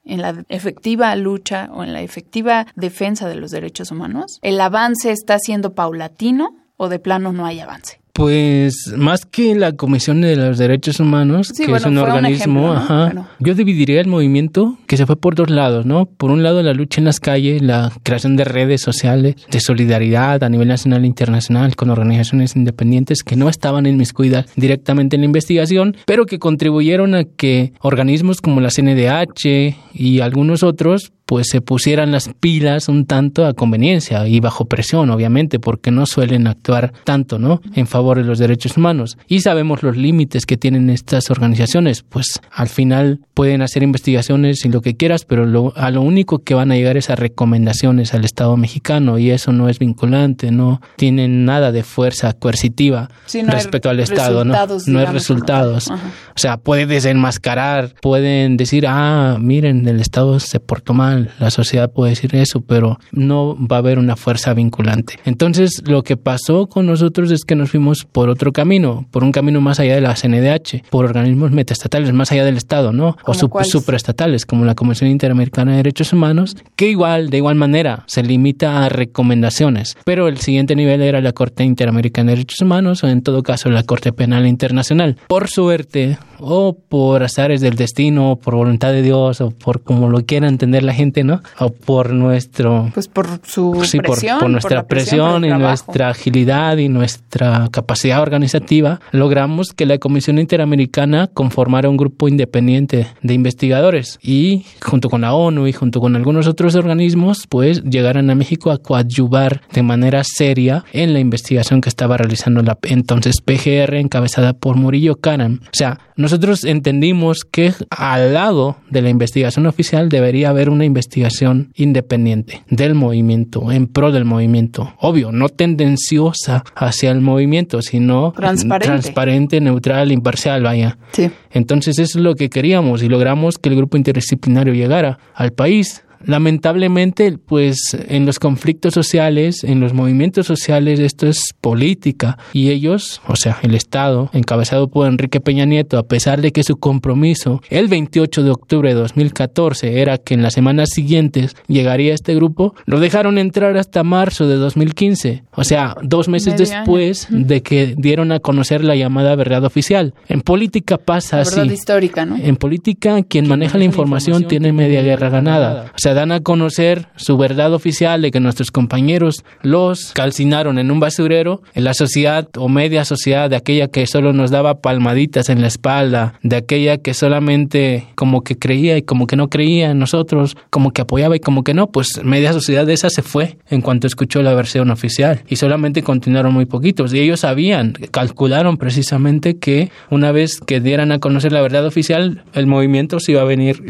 en 0.06 0.22
la 0.22 0.44
efectiva 0.50 1.16
lucha 1.16 1.70
o 1.72 1.84
en 1.84 1.94
la 1.94 2.02
efectiva 2.02 2.68
defensa 2.76 3.28
de 3.28 3.36
los 3.36 3.52
derechos 3.52 3.92
humanos. 3.92 4.40
¿El 4.42 4.60
avance 4.60 5.12
está 5.12 5.38
siendo 5.40 5.74
paulatino 5.74 6.56
o 6.78 6.90
de 6.90 7.00
plano 7.00 7.34
no 7.34 7.46
hay 7.46 7.60
avance? 7.60 8.03
Pues 8.14 8.94
más 8.96 9.26
que 9.26 9.56
la 9.56 9.72
Comisión 9.72 10.22
de 10.22 10.36
los 10.36 10.60
Derechos 10.60 11.00
Humanos, 11.00 11.50
Sí, 11.52 11.64
que 11.64 11.72
bueno, 11.72 11.88
es 11.88 11.92
un 11.92 11.98
organismo, 11.98 12.76
ejemplo, 12.76 13.14
¿no? 13.16 13.22
ajá, 13.22 13.30
yo 13.40 13.56
dividiría 13.56 14.00
el 14.02 14.08
movimiento 14.08 14.78
que 14.86 14.98
se 14.98 15.08
fue 15.08 15.16
por 15.16 15.34
dos 15.34 15.50
lados, 15.50 15.88
¿no? 15.88 16.06
Por 16.06 16.30
un 16.30 16.44
lado 16.44 16.62
la 16.62 16.74
lucha 16.74 17.02
en 17.02 17.06
las 17.06 17.20
calles, 17.20 17.64
la 17.64 17.92
creación 18.04 18.36
de 18.36 18.44
redes 18.44 18.82
sociales 18.82 19.36
de 19.50 19.60
solidaridad 19.60 20.44
a 20.44 20.50
nivel 20.50 20.68
nacional 20.68 21.04
e 21.04 21.08
internacional 21.08 21.76
con 21.76 21.90
organizaciones 21.90 22.56
independientes 22.56 23.24
que 23.24 23.36
no 23.36 23.50
estaban 23.50 23.88
inmiscuidas 23.88 24.46
directamente 24.56 25.16
en 25.16 25.24
la 25.24 25.26
investigación, 25.26 25.98
pero 26.06 26.28
que 26.28 26.38
contribuyeron 26.38 27.16
a 27.16 27.24
que 27.24 27.74
organismos 27.82 28.42
como 28.42 28.62
la 28.62 28.70
CNDH 28.70 29.76
y 29.96 30.20
algunos 30.20 30.62
otros 30.62 31.12
pues 31.34 31.48
se 31.50 31.62
pusieran 31.62 32.12
las 32.12 32.30
pilas 32.40 32.90
un 32.90 33.08
tanto 33.08 33.48
a 33.48 33.56
conveniencia 33.56 34.28
y 34.28 34.40
bajo 34.40 34.66
presión, 34.66 35.10
obviamente, 35.10 35.58
porque 35.58 35.90
no 35.90 36.06
suelen 36.06 36.46
actuar 36.46 36.94
tanto, 37.06 37.40
¿no? 37.40 37.60
En 37.74 37.88
favor 37.88 38.20
de 38.20 38.24
los 38.24 38.38
derechos 38.38 38.78
humanos. 38.78 39.18
Y 39.28 39.40
sabemos 39.40 39.82
los 39.82 39.98
límites 39.98 40.46
que 40.46 40.58
tienen 40.58 40.92
estas 40.92 41.32
organizaciones, 41.32 42.04
pues 42.04 42.40
al 42.52 42.68
final 42.68 43.22
pueden 43.34 43.64
hacer 43.64 43.82
investigaciones 43.82 44.64
y 44.64 44.70
lo 44.70 44.82
que 44.82 44.96
quieras, 44.96 45.26
pero 45.26 45.48
lo, 45.48 45.74
a 45.76 45.90
lo 45.90 46.04
único 46.04 46.44
que 46.44 46.54
van 46.54 46.72
a 46.72 46.76
llegar 46.76 46.98
es 46.98 47.10
a 47.10 47.16
recomendaciones 47.16 48.14
al 48.14 48.26
Estado 48.26 48.56
mexicano 48.56 49.18
y 49.18 49.32
eso 49.32 49.52
no 49.52 49.70
es 49.70 49.80
vinculante, 49.80 50.52
no 50.52 50.82
tienen 50.98 51.46
nada 51.46 51.72
de 51.72 51.82
fuerza 51.82 52.32
coercitiva 52.34 53.10
Sí, 53.26 53.42
no 53.42 53.50
hay 53.50 53.56
respecto 53.56 53.90
al 53.90 54.00
Estado, 54.00 54.46
¿no? 54.46 54.54
No 54.86 55.00
hay 55.00 55.06
resultados. 55.08 55.90
Ajá. 55.90 56.12
O 56.36 56.40
sea, 56.40 56.58
puede 56.58 56.86
desenmascarar, 56.86 57.96
pueden 58.02 58.58
decir, 58.58 58.86
ah, 58.88 59.38
miren, 59.40 59.88
el 59.88 60.00
Estado 60.00 60.40
se 60.40 60.60
portó 60.60 60.94
mal, 60.94 61.23
La 61.40 61.52
sociedad 61.52 61.92
puede 61.92 62.12
decir 62.12 62.36
eso, 62.36 62.62
pero 62.62 63.00
no 63.12 63.56
va 63.56 63.78
a 63.78 63.80
haber 63.80 64.00
una 64.00 64.16
fuerza 64.16 64.54
vinculante. 64.54 65.20
Entonces, 65.26 65.82
lo 65.86 66.04
que 66.04 66.18
pasó 66.18 66.68
con 66.68 66.86
nosotros 66.86 67.32
es 67.32 67.44
que 67.46 67.56
nos 67.56 67.72
fuimos 67.72 68.06
por 68.06 68.30
otro 68.30 68.52
camino, 68.52 69.06
por 69.12 69.24
un 69.24 69.32
camino 69.32 69.62
más 69.62 69.80
allá 69.80 69.96
de 69.96 70.02
la 70.02 70.16
CNDH, 70.16 70.90
por 70.90 71.06
organismos 71.06 71.52
metaestatales, 71.52 72.14
más 72.14 72.32
allá 72.32 72.46
del 72.46 72.58
Estado, 72.58 72.92
¿no? 72.92 73.18
O 73.26 73.34
supraestatales, 73.34 74.46
como 74.46 74.66
la 74.66 74.76
Comisión 74.76 75.10
Interamericana 75.10 75.72
de 75.72 75.78
Derechos 75.78 76.14
Humanos, 76.14 76.56
que 76.76 76.90
igual, 76.90 77.30
de 77.30 77.38
igual 77.38 77.56
manera, 77.56 78.04
se 78.08 78.24
limita 78.24 78.86
a 78.86 78.90
recomendaciones. 78.90 79.96
Pero 80.06 80.28
el 80.28 80.38
siguiente 80.38 80.76
nivel 80.76 81.02
era 81.02 81.22
la 81.22 81.34
Corte 81.34 81.64
Interamericana 81.64 82.32
de 82.32 82.38
Derechos 82.38 82.62
Humanos, 82.62 83.04
o 83.04 83.08
en 83.08 83.22
todo 83.22 83.44
caso 83.44 83.70
la 83.70 83.84
Corte 83.84 84.14
Penal 84.14 84.48
Internacional. 84.48 85.18
Por 85.28 85.50
suerte, 85.50 86.18
o 86.44 86.74
por 86.74 87.24
azares 87.24 87.62
del 87.62 87.76
destino, 87.76 88.32
o 88.32 88.36
por 88.36 88.56
voluntad 88.56 88.92
de 88.92 89.02
Dios, 89.02 89.42
o 89.42 89.52
por 89.52 89.82
como 89.82 90.10
lo 90.10 90.26
quiera 90.26 90.48
entender 90.48 90.84
la 90.84 90.94
gente, 90.94 91.24
¿no? 91.24 91.42
O 91.60 91.70
por 91.70 92.12
nuestro... 92.12 92.92
Pues 92.94 93.08
por 93.08 93.28
su 93.44 93.72
presión. 93.72 94.40
Por, 94.40 94.50
nuestra 94.50 94.84
presión, 94.88 95.46
y 95.46 95.50
nuestra 95.50 96.10
agilidad 96.10 96.78
y 96.78 96.90
nuestra 96.90 97.70
capacidad 97.72 98.22
organizativa, 98.22 99.00
logramos 99.12 99.74
que 99.74 99.86
la 99.86 99.98
Comisión 99.98 100.40
Interamericana 100.40 101.28
conformara 101.28 101.90
un 101.90 101.98
grupo 101.98 102.28
independiente 102.28 103.08
de 103.22 103.34
investigadores 103.34 104.20
y 104.22 104.66
junto 104.82 105.10
con 105.10 105.22
la 105.22 105.34
ONU 105.34 105.68
y 105.68 105.74
junto 105.74 106.00
con 106.00 106.16
algunos 106.16 106.48
otros 106.48 106.76
organismos, 106.76 107.46
pues 107.48 107.84
llegaran 107.84 108.30
a 108.30 108.36
México 108.36 108.72
a 108.72 108.78
coadyuvar 108.78 109.62
de 109.72 109.84
manera 109.84 110.24
seria 110.24 110.84
en 110.92 111.14
la 111.14 111.20
investigación 111.20 111.82
que 111.82 111.90
estaba 111.90 112.18
realizando 112.18 112.62
la 112.62 112.78
entonces 112.84 113.42
PGR 113.42 113.96
encabezada 113.96 114.54
por 114.54 114.76
Murillo 114.76 115.16
Karam. 115.16 115.60
O 115.64 115.70
sea, 115.72 116.00
nosotros 116.34 116.64
entendimos 116.64 117.42
que 117.44 117.76
al 117.92 118.34
lado 118.34 118.78
de 118.90 119.04
la 119.04 119.10
investigación 119.10 119.68
oficial 119.68 120.10
debería 120.10 120.50
haber 120.50 120.72
una 120.72 120.84
investigación 120.84 121.72
independiente 121.76 122.64
del 122.72 122.96
movimiento, 122.96 123.72
en 123.72 123.86
pro 123.86 124.12
del 124.12 124.26
movimiento. 124.26 124.96
Obvio, 124.98 125.32
no 125.32 125.50
tendenciosa 125.50 126.64
hacia 126.74 127.12
el 127.12 127.22
movimiento, 127.22 127.84
sino 127.84 128.32
transparente, 128.32 129.62
neutral, 129.62 130.12
imparcial, 130.12 130.64
vaya. 130.64 130.98
Sí. 131.12 131.30
Entonces 131.52 132.00
eso 132.00 132.18
es 132.18 132.24
lo 132.24 132.34
que 132.34 132.50
queríamos 132.50 133.04
y 133.04 133.10
logramos 133.10 133.60
que 133.60 133.70
el 133.70 133.76
grupo 133.76 133.96
interdisciplinario 133.96 134.74
llegara 134.74 135.20
al 135.36 135.54
país 135.54 136.04
lamentablemente, 136.26 137.38
pues 137.38 137.98
en 138.08 138.26
los 138.26 138.40
conflictos 138.40 138.94
sociales, 138.94 139.64
en 139.64 139.80
los 139.80 139.94
movimientos 139.94 140.48
sociales, 140.48 141.00
esto 141.00 141.28
es 141.28 141.54
política 141.60 142.38
y 142.54 142.70
ellos, 142.70 143.22
o 143.28 143.36
sea, 143.36 143.58
el 143.62 143.76
Estado, 143.76 144.30
encabezado 144.34 144.88
por 144.90 145.08
Enrique 145.08 145.40
Peña 145.40 145.66
Nieto, 145.66 145.98
a 145.98 146.04
pesar 146.04 146.42
de 146.42 146.52
que 146.52 146.64
su 146.64 146.78
compromiso 146.78 147.62
el 147.70 147.88
28 147.88 148.44
de 148.44 148.52
octubre 148.52 148.90
de 148.90 148.96
2014 148.96 150.02
era 150.02 150.18
que 150.18 150.34
en 150.34 150.42
las 150.42 150.54
semanas 150.54 150.90
siguientes 150.92 151.56
llegaría 151.68 152.14
este 152.14 152.36
grupo, 152.36 152.76
lo 152.86 153.00
dejaron 153.00 153.38
entrar 153.38 153.78
hasta 153.78 154.04
marzo 154.04 154.48
de 154.48 154.56
2015, 154.56 155.44
o 155.54 155.64
sea, 155.64 155.96
dos 156.02 156.28
meses 156.28 156.58
después 156.58 157.28
de 157.30 157.62
que 157.62 157.96
dieron 157.98 158.32
a 158.32 158.40
conocer 158.40 158.84
la 158.84 158.96
llamada 158.96 159.36
verdad 159.36 159.64
oficial. 159.64 160.14
En 160.28 160.42
política 160.42 160.98
pasa 160.98 161.38
la 161.38 161.44
verdad 161.44 161.66
histórica, 161.66 162.26
¿no? 162.26 162.38
En 162.38 162.56
política, 162.56 163.24
quien 163.24 163.48
maneja 163.48 163.78
la 163.78 163.84
información 163.84 164.48
tiene 164.48 164.72
media 164.74 165.02
guerra 165.02 165.30
ganada. 165.30 165.92
O 165.96 166.00
sea, 166.00 166.13
dan 166.14 166.32
a 166.32 166.42
conocer 166.42 167.08
su 167.16 167.38
verdad 167.38 167.74
oficial 167.74 168.22
de 168.22 168.32
que 168.32 168.40
nuestros 168.40 168.72
compañeros 168.72 169.44
los 169.62 170.12
calcinaron 170.14 170.80
en 170.80 170.92
un 170.92 171.00
basurero, 171.00 171.62
en 171.74 171.84
la 171.84 171.94
sociedad 171.94 172.48
o 172.58 172.70
media 172.70 173.06
sociedad 173.06 173.50
de 173.50 173.56
aquella 173.56 173.88
que 173.88 174.08
solo 174.08 174.34
nos 174.34 174.52
daba 174.52 174.82
palmaditas 174.82 175.50
en 175.50 175.62
la 175.62 175.68
espalda, 175.68 176.36
de 176.44 176.56
aquella 176.56 176.98
que 176.98 177.14
solamente 177.14 178.08
como 178.16 178.44
que 178.44 178.58
creía 178.58 178.98
y 178.98 179.02
como 179.02 179.28
que 179.28 179.36
no 179.36 179.50
creía 179.50 179.92
en 179.92 180.00
nosotros, 180.00 180.58
como 180.70 180.92
que 180.92 181.02
apoyaba 181.02 181.36
y 181.36 181.40
como 181.40 181.64
que 181.64 181.74
no, 181.74 181.88
pues 181.88 182.24
media 182.24 182.54
sociedad 182.54 182.86
de 182.86 182.94
esa 182.94 183.10
se 183.10 183.22
fue 183.22 183.58
en 183.70 183.82
cuanto 183.82 184.08
escuchó 184.08 184.42
la 184.42 184.54
versión 184.54 184.92
oficial 184.92 185.44
y 185.48 185.56
solamente 185.56 186.04
continuaron 186.04 186.54
muy 186.54 186.66
poquitos. 186.66 187.14
Y 187.14 187.20
ellos 187.20 187.42
sabían, 187.42 187.94
calcularon 188.12 188.78
precisamente 188.78 189.58
que 189.58 189.92
una 190.10 190.32
vez 190.32 190.60
que 190.60 190.80
dieran 190.80 191.12
a 191.12 191.20
conocer 191.20 191.52
la 191.52 191.62
verdad 191.62 191.86
oficial, 191.86 192.44
el 192.54 192.68
movimiento 192.68 193.20
se 193.20 193.34
iba 193.34 193.42
a 193.42 193.46
venir 193.46 193.84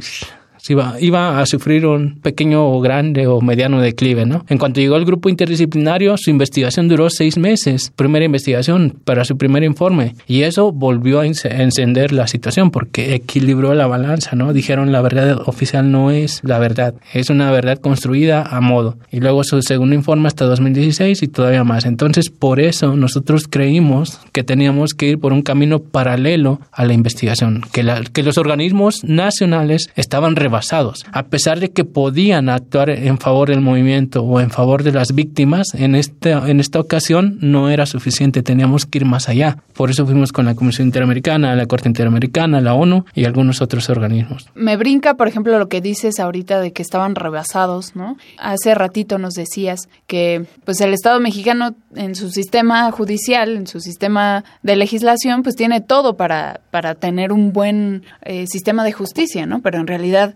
iba, 0.69 0.95
iba 0.99 1.39
a 1.39 1.45
sufrir 1.45 1.85
un 1.85 2.19
pequeño 2.21 2.67
o 2.67 2.79
grande 2.81 3.27
o 3.27 3.41
mediano 3.41 3.81
declive. 3.81 4.25
¿no? 4.25 4.45
En 4.47 4.57
cuanto 4.57 4.79
llegó 4.79 4.95
el 4.95 5.05
grupo 5.05 5.29
interdisciplinario, 5.29 6.15
su 6.17 6.29
investigación 6.29 6.87
duró 6.87 7.09
seis 7.09 7.37
meses, 7.37 7.91
primera 7.95 8.25
investigación 8.25 8.95
para 9.03 9.25
su 9.25 9.37
primer 9.37 9.63
informe, 9.63 10.15
y 10.27 10.43
eso 10.43 10.71
volvió 10.71 11.19
a 11.19 11.25
encender 11.25 12.11
la 12.11 12.27
situación 12.27 12.71
porque 12.71 13.15
equilibró 13.15 13.73
la 13.73 13.87
balanza. 13.87 14.35
¿no? 14.35 14.53
Dijeron 14.53 14.91
la 14.91 15.01
verdad 15.01 15.41
oficial 15.45 15.91
no 15.91 16.11
es 16.11 16.41
la 16.43 16.59
verdad, 16.59 16.93
es 17.13 17.29
una 17.29 17.51
verdad 17.51 17.79
construida 17.79 18.41
a 18.41 18.61
modo. 18.61 18.97
Y 19.11 19.19
luego 19.19 19.43
su 19.43 19.61
segundo 19.61 19.95
informe 19.95 20.27
hasta 20.27 20.45
2016 20.45 21.23
y 21.23 21.27
todavía 21.27 21.63
más. 21.63 21.85
Entonces, 21.85 22.29
por 22.29 22.59
eso 22.59 22.95
nosotros 22.95 23.47
creímos 23.49 24.19
que 24.31 24.43
teníamos 24.43 24.93
que 24.93 25.07
ir 25.07 25.19
por 25.19 25.33
un 25.33 25.41
camino 25.41 25.79
paralelo 25.79 26.59
a 26.71 26.85
la 26.85 26.93
investigación, 26.93 27.61
que, 27.71 27.83
la, 27.83 28.01
que 28.01 28.23
los 28.23 28.37
organismos 28.37 29.03
nacionales 29.03 29.89
estaban 29.95 30.35
basados. 30.53 31.05
A 31.11 31.23
pesar 31.23 31.59
de 31.59 31.71
que 31.71 31.83
podían 31.83 32.47
actuar 32.47 32.89
en 32.89 33.17
favor 33.17 33.49
del 33.49 33.59
movimiento 33.59 34.23
o 34.23 34.39
en 34.39 34.51
favor 34.51 34.83
de 34.83 34.93
las 34.93 35.13
víctimas, 35.13 35.73
en, 35.73 35.95
este, 35.95 36.31
en 36.31 36.61
esta 36.61 36.79
ocasión 36.79 37.37
no 37.41 37.69
era 37.69 37.85
suficiente, 37.85 38.41
teníamos 38.43 38.85
que 38.85 38.99
ir 38.99 39.05
más 39.05 39.27
allá. 39.27 39.57
Por 39.73 39.89
eso 39.89 40.05
fuimos 40.05 40.31
con 40.31 40.45
la 40.45 40.55
Comisión 40.55 40.87
Interamericana, 40.87 41.55
la 41.55 41.65
Corte 41.65 41.89
Interamericana, 41.89 42.61
la 42.61 42.75
ONU 42.75 43.05
y 43.13 43.25
algunos 43.25 43.61
otros 43.61 43.89
organismos. 43.89 44.47
Me 44.55 44.77
brinca, 44.77 45.15
por 45.15 45.27
ejemplo, 45.27 45.57
lo 45.57 45.67
que 45.67 45.81
dices 45.81 46.19
ahorita 46.19 46.61
de 46.61 46.71
que 46.71 46.83
estaban 46.83 47.15
rebasados, 47.15 47.95
¿no? 47.95 48.17
Hace 48.37 48.75
ratito 48.75 49.17
nos 49.17 49.33
decías 49.33 49.89
que 50.07 50.45
pues 50.63 50.79
el 50.81 50.93
Estado 50.93 51.19
mexicano 51.19 51.75
en 51.95 52.15
su 52.15 52.29
sistema 52.29 52.91
judicial, 52.91 53.57
en 53.57 53.67
su 53.67 53.79
sistema 53.79 54.43
de 54.61 54.75
legislación, 54.75 55.41
pues 55.41 55.55
tiene 55.55 55.81
todo 55.81 56.15
para, 56.15 56.61
para 56.71 56.95
tener 56.95 57.31
un 57.31 57.51
buen 57.51 58.03
eh, 58.21 58.45
sistema 58.47 58.83
de 58.83 58.91
justicia, 58.91 59.45
¿no? 59.45 59.61
Pero 59.61 59.79
en 59.79 59.87
realidad 59.87 60.35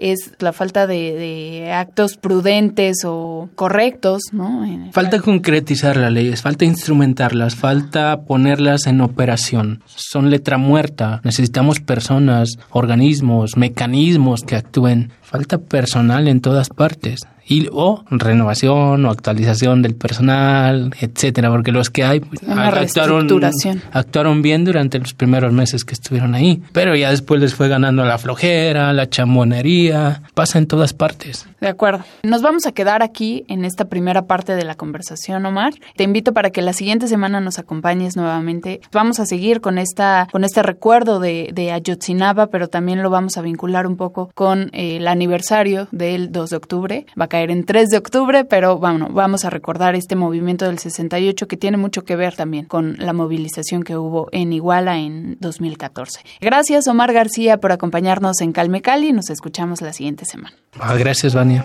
es 0.00 0.32
la 0.38 0.52
falta 0.52 0.86
de, 0.86 1.70
actos 1.72 2.16
prudentes 2.16 3.04
o 3.04 3.48
correctos, 3.54 4.22
¿no? 4.32 4.66
Falta 4.92 5.20
concretizar 5.20 5.96
las 5.96 6.12
leyes, 6.12 6.42
falta 6.42 6.64
instrumentarlas, 6.64 7.54
falta 7.54 8.22
ponerlas 8.22 8.86
en 8.86 9.00
operación. 9.00 9.82
Son 9.86 10.30
letra 10.30 10.58
muerta. 10.58 11.20
Necesitamos 11.22 11.80
personas, 11.80 12.58
organismos, 12.70 13.56
mecanismos 13.56 14.42
que 14.42 14.56
actúen. 14.56 15.12
Falta 15.22 15.58
personal 15.58 16.26
en 16.26 16.40
todas 16.40 16.70
partes 16.70 17.20
y 17.50 17.68
o 17.72 18.04
renovación 18.10 19.04
o 19.04 19.10
actualización 19.10 19.82
del 19.82 19.96
personal, 19.96 20.92
etcétera, 21.00 21.50
porque 21.50 21.72
los 21.72 21.90
que 21.90 22.04
hay 22.04 22.20
pues, 22.20 22.40
actuaron, 22.48 23.28
actuaron 23.92 24.40
bien 24.40 24.64
durante 24.64 25.00
los 25.00 25.14
primeros 25.14 25.52
meses 25.52 25.84
que 25.84 25.94
estuvieron 25.94 26.36
ahí, 26.36 26.62
pero 26.72 26.94
ya 26.94 27.10
después 27.10 27.40
les 27.40 27.52
fue 27.52 27.68
ganando 27.68 28.04
la 28.04 28.18
flojera, 28.18 28.92
la 28.92 29.10
chamonería, 29.10 29.89
pasa 30.34 30.58
en 30.58 30.66
todas 30.66 30.92
partes. 30.92 31.46
De 31.60 31.68
acuerdo. 31.68 32.04
Nos 32.22 32.42
vamos 32.42 32.66
a 32.66 32.72
quedar 32.72 33.02
aquí 33.02 33.44
en 33.48 33.64
esta 33.64 33.86
primera 33.86 34.26
parte 34.26 34.54
de 34.54 34.64
la 34.64 34.74
conversación, 34.74 35.44
Omar. 35.46 35.74
Te 35.96 36.04
invito 36.04 36.32
para 36.32 36.50
que 36.50 36.62
la 36.62 36.72
siguiente 36.72 37.08
semana 37.08 37.40
nos 37.40 37.58
acompañes 37.58 38.16
nuevamente. 38.16 38.80
Vamos 38.92 39.20
a 39.20 39.26
seguir 39.26 39.60
con 39.60 39.78
esta 39.78 40.28
con 40.32 40.44
este 40.44 40.62
recuerdo 40.62 41.20
de, 41.20 41.50
de 41.52 41.72
Ayotzinapa, 41.72 42.48
pero 42.48 42.68
también 42.68 43.02
lo 43.02 43.10
vamos 43.10 43.36
a 43.36 43.42
vincular 43.42 43.86
un 43.86 43.96
poco 43.96 44.30
con 44.34 44.70
eh, 44.72 44.96
el 44.96 45.08
aniversario 45.08 45.88
del 45.90 46.32
2 46.32 46.50
de 46.50 46.56
octubre. 46.56 47.06
Va 47.20 47.26
a 47.26 47.28
caer 47.28 47.50
en 47.50 47.64
3 47.64 47.88
de 47.88 47.98
octubre, 47.98 48.44
pero 48.44 48.78
bueno, 48.78 49.08
vamos 49.10 49.44
a 49.44 49.50
recordar 49.50 49.94
este 49.94 50.16
movimiento 50.16 50.66
del 50.66 50.78
68 50.78 51.48
que 51.48 51.56
tiene 51.56 51.76
mucho 51.76 52.04
que 52.04 52.16
ver 52.16 52.36
también 52.36 52.66
con 52.66 52.96
la 52.98 53.12
movilización 53.12 53.82
que 53.82 53.96
hubo 53.96 54.28
en 54.32 54.52
Iguala 54.52 54.98
en 54.98 55.36
2014. 55.40 56.20
Gracias 56.40 56.88
Omar 56.88 57.12
García 57.12 57.58
por 57.58 57.72
acompañarnos 57.72 58.40
en 58.40 58.52
Calme 58.52 58.82
Cali. 58.82 59.12
Nos 59.12 59.30
escuchamos 59.30 59.79
la 59.84 59.92
siguiente 59.92 60.24
semana. 60.24 60.54
Ah, 60.78 60.96
gracias, 60.96 61.34
Vania. 61.34 61.64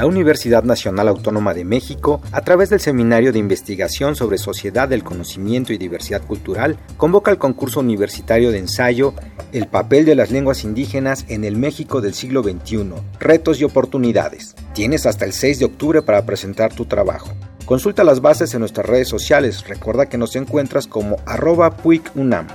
la 0.00 0.06
Universidad 0.06 0.62
Nacional 0.62 1.08
Autónoma 1.08 1.52
de 1.52 1.66
México, 1.66 2.22
a 2.32 2.40
través 2.40 2.70
del 2.70 2.80
Seminario 2.80 3.34
de 3.34 3.38
Investigación 3.38 4.16
sobre 4.16 4.38
Sociedad 4.38 4.88
del 4.88 5.04
Conocimiento 5.04 5.74
y 5.74 5.76
Diversidad 5.76 6.22
Cultural, 6.22 6.78
convoca 6.96 7.30
el 7.30 7.36
concurso 7.36 7.80
universitario 7.80 8.50
de 8.50 8.60
ensayo 8.60 9.12
El 9.52 9.66
papel 9.66 10.06
de 10.06 10.14
las 10.14 10.30
lenguas 10.30 10.64
indígenas 10.64 11.26
en 11.28 11.44
el 11.44 11.56
México 11.56 12.00
del 12.00 12.14
siglo 12.14 12.42
XXI, 12.42 12.94
retos 13.18 13.60
y 13.60 13.64
oportunidades. 13.64 14.56
Tienes 14.72 15.04
hasta 15.04 15.26
el 15.26 15.34
6 15.34 15.58
de 15.58 15.64
octubre 15.66 16.00
para 16.00 16.24
presentar 16.24 16.72
tu 16.72 16.86
trabajo. 16.86 17.28
Consulta 17.66 18.02
las 18.02 18.22
bases 18.22 18.54
en 18.54 18.60
nuestras 18.60 18.86
redes 18.86 19.08
sociales. 19.08 19.68
Recuerda 19.68 20.08
que 20.08 20.16
nos 20.16 20.34
encuentras 20.34 20.86
como 20.86 21.16
arroba 21.26 21.76
puicunam. 21.76 22.46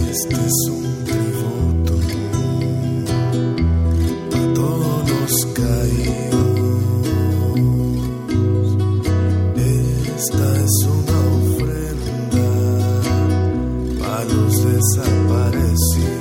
Este 0.09 0.35
los 14.81 16.20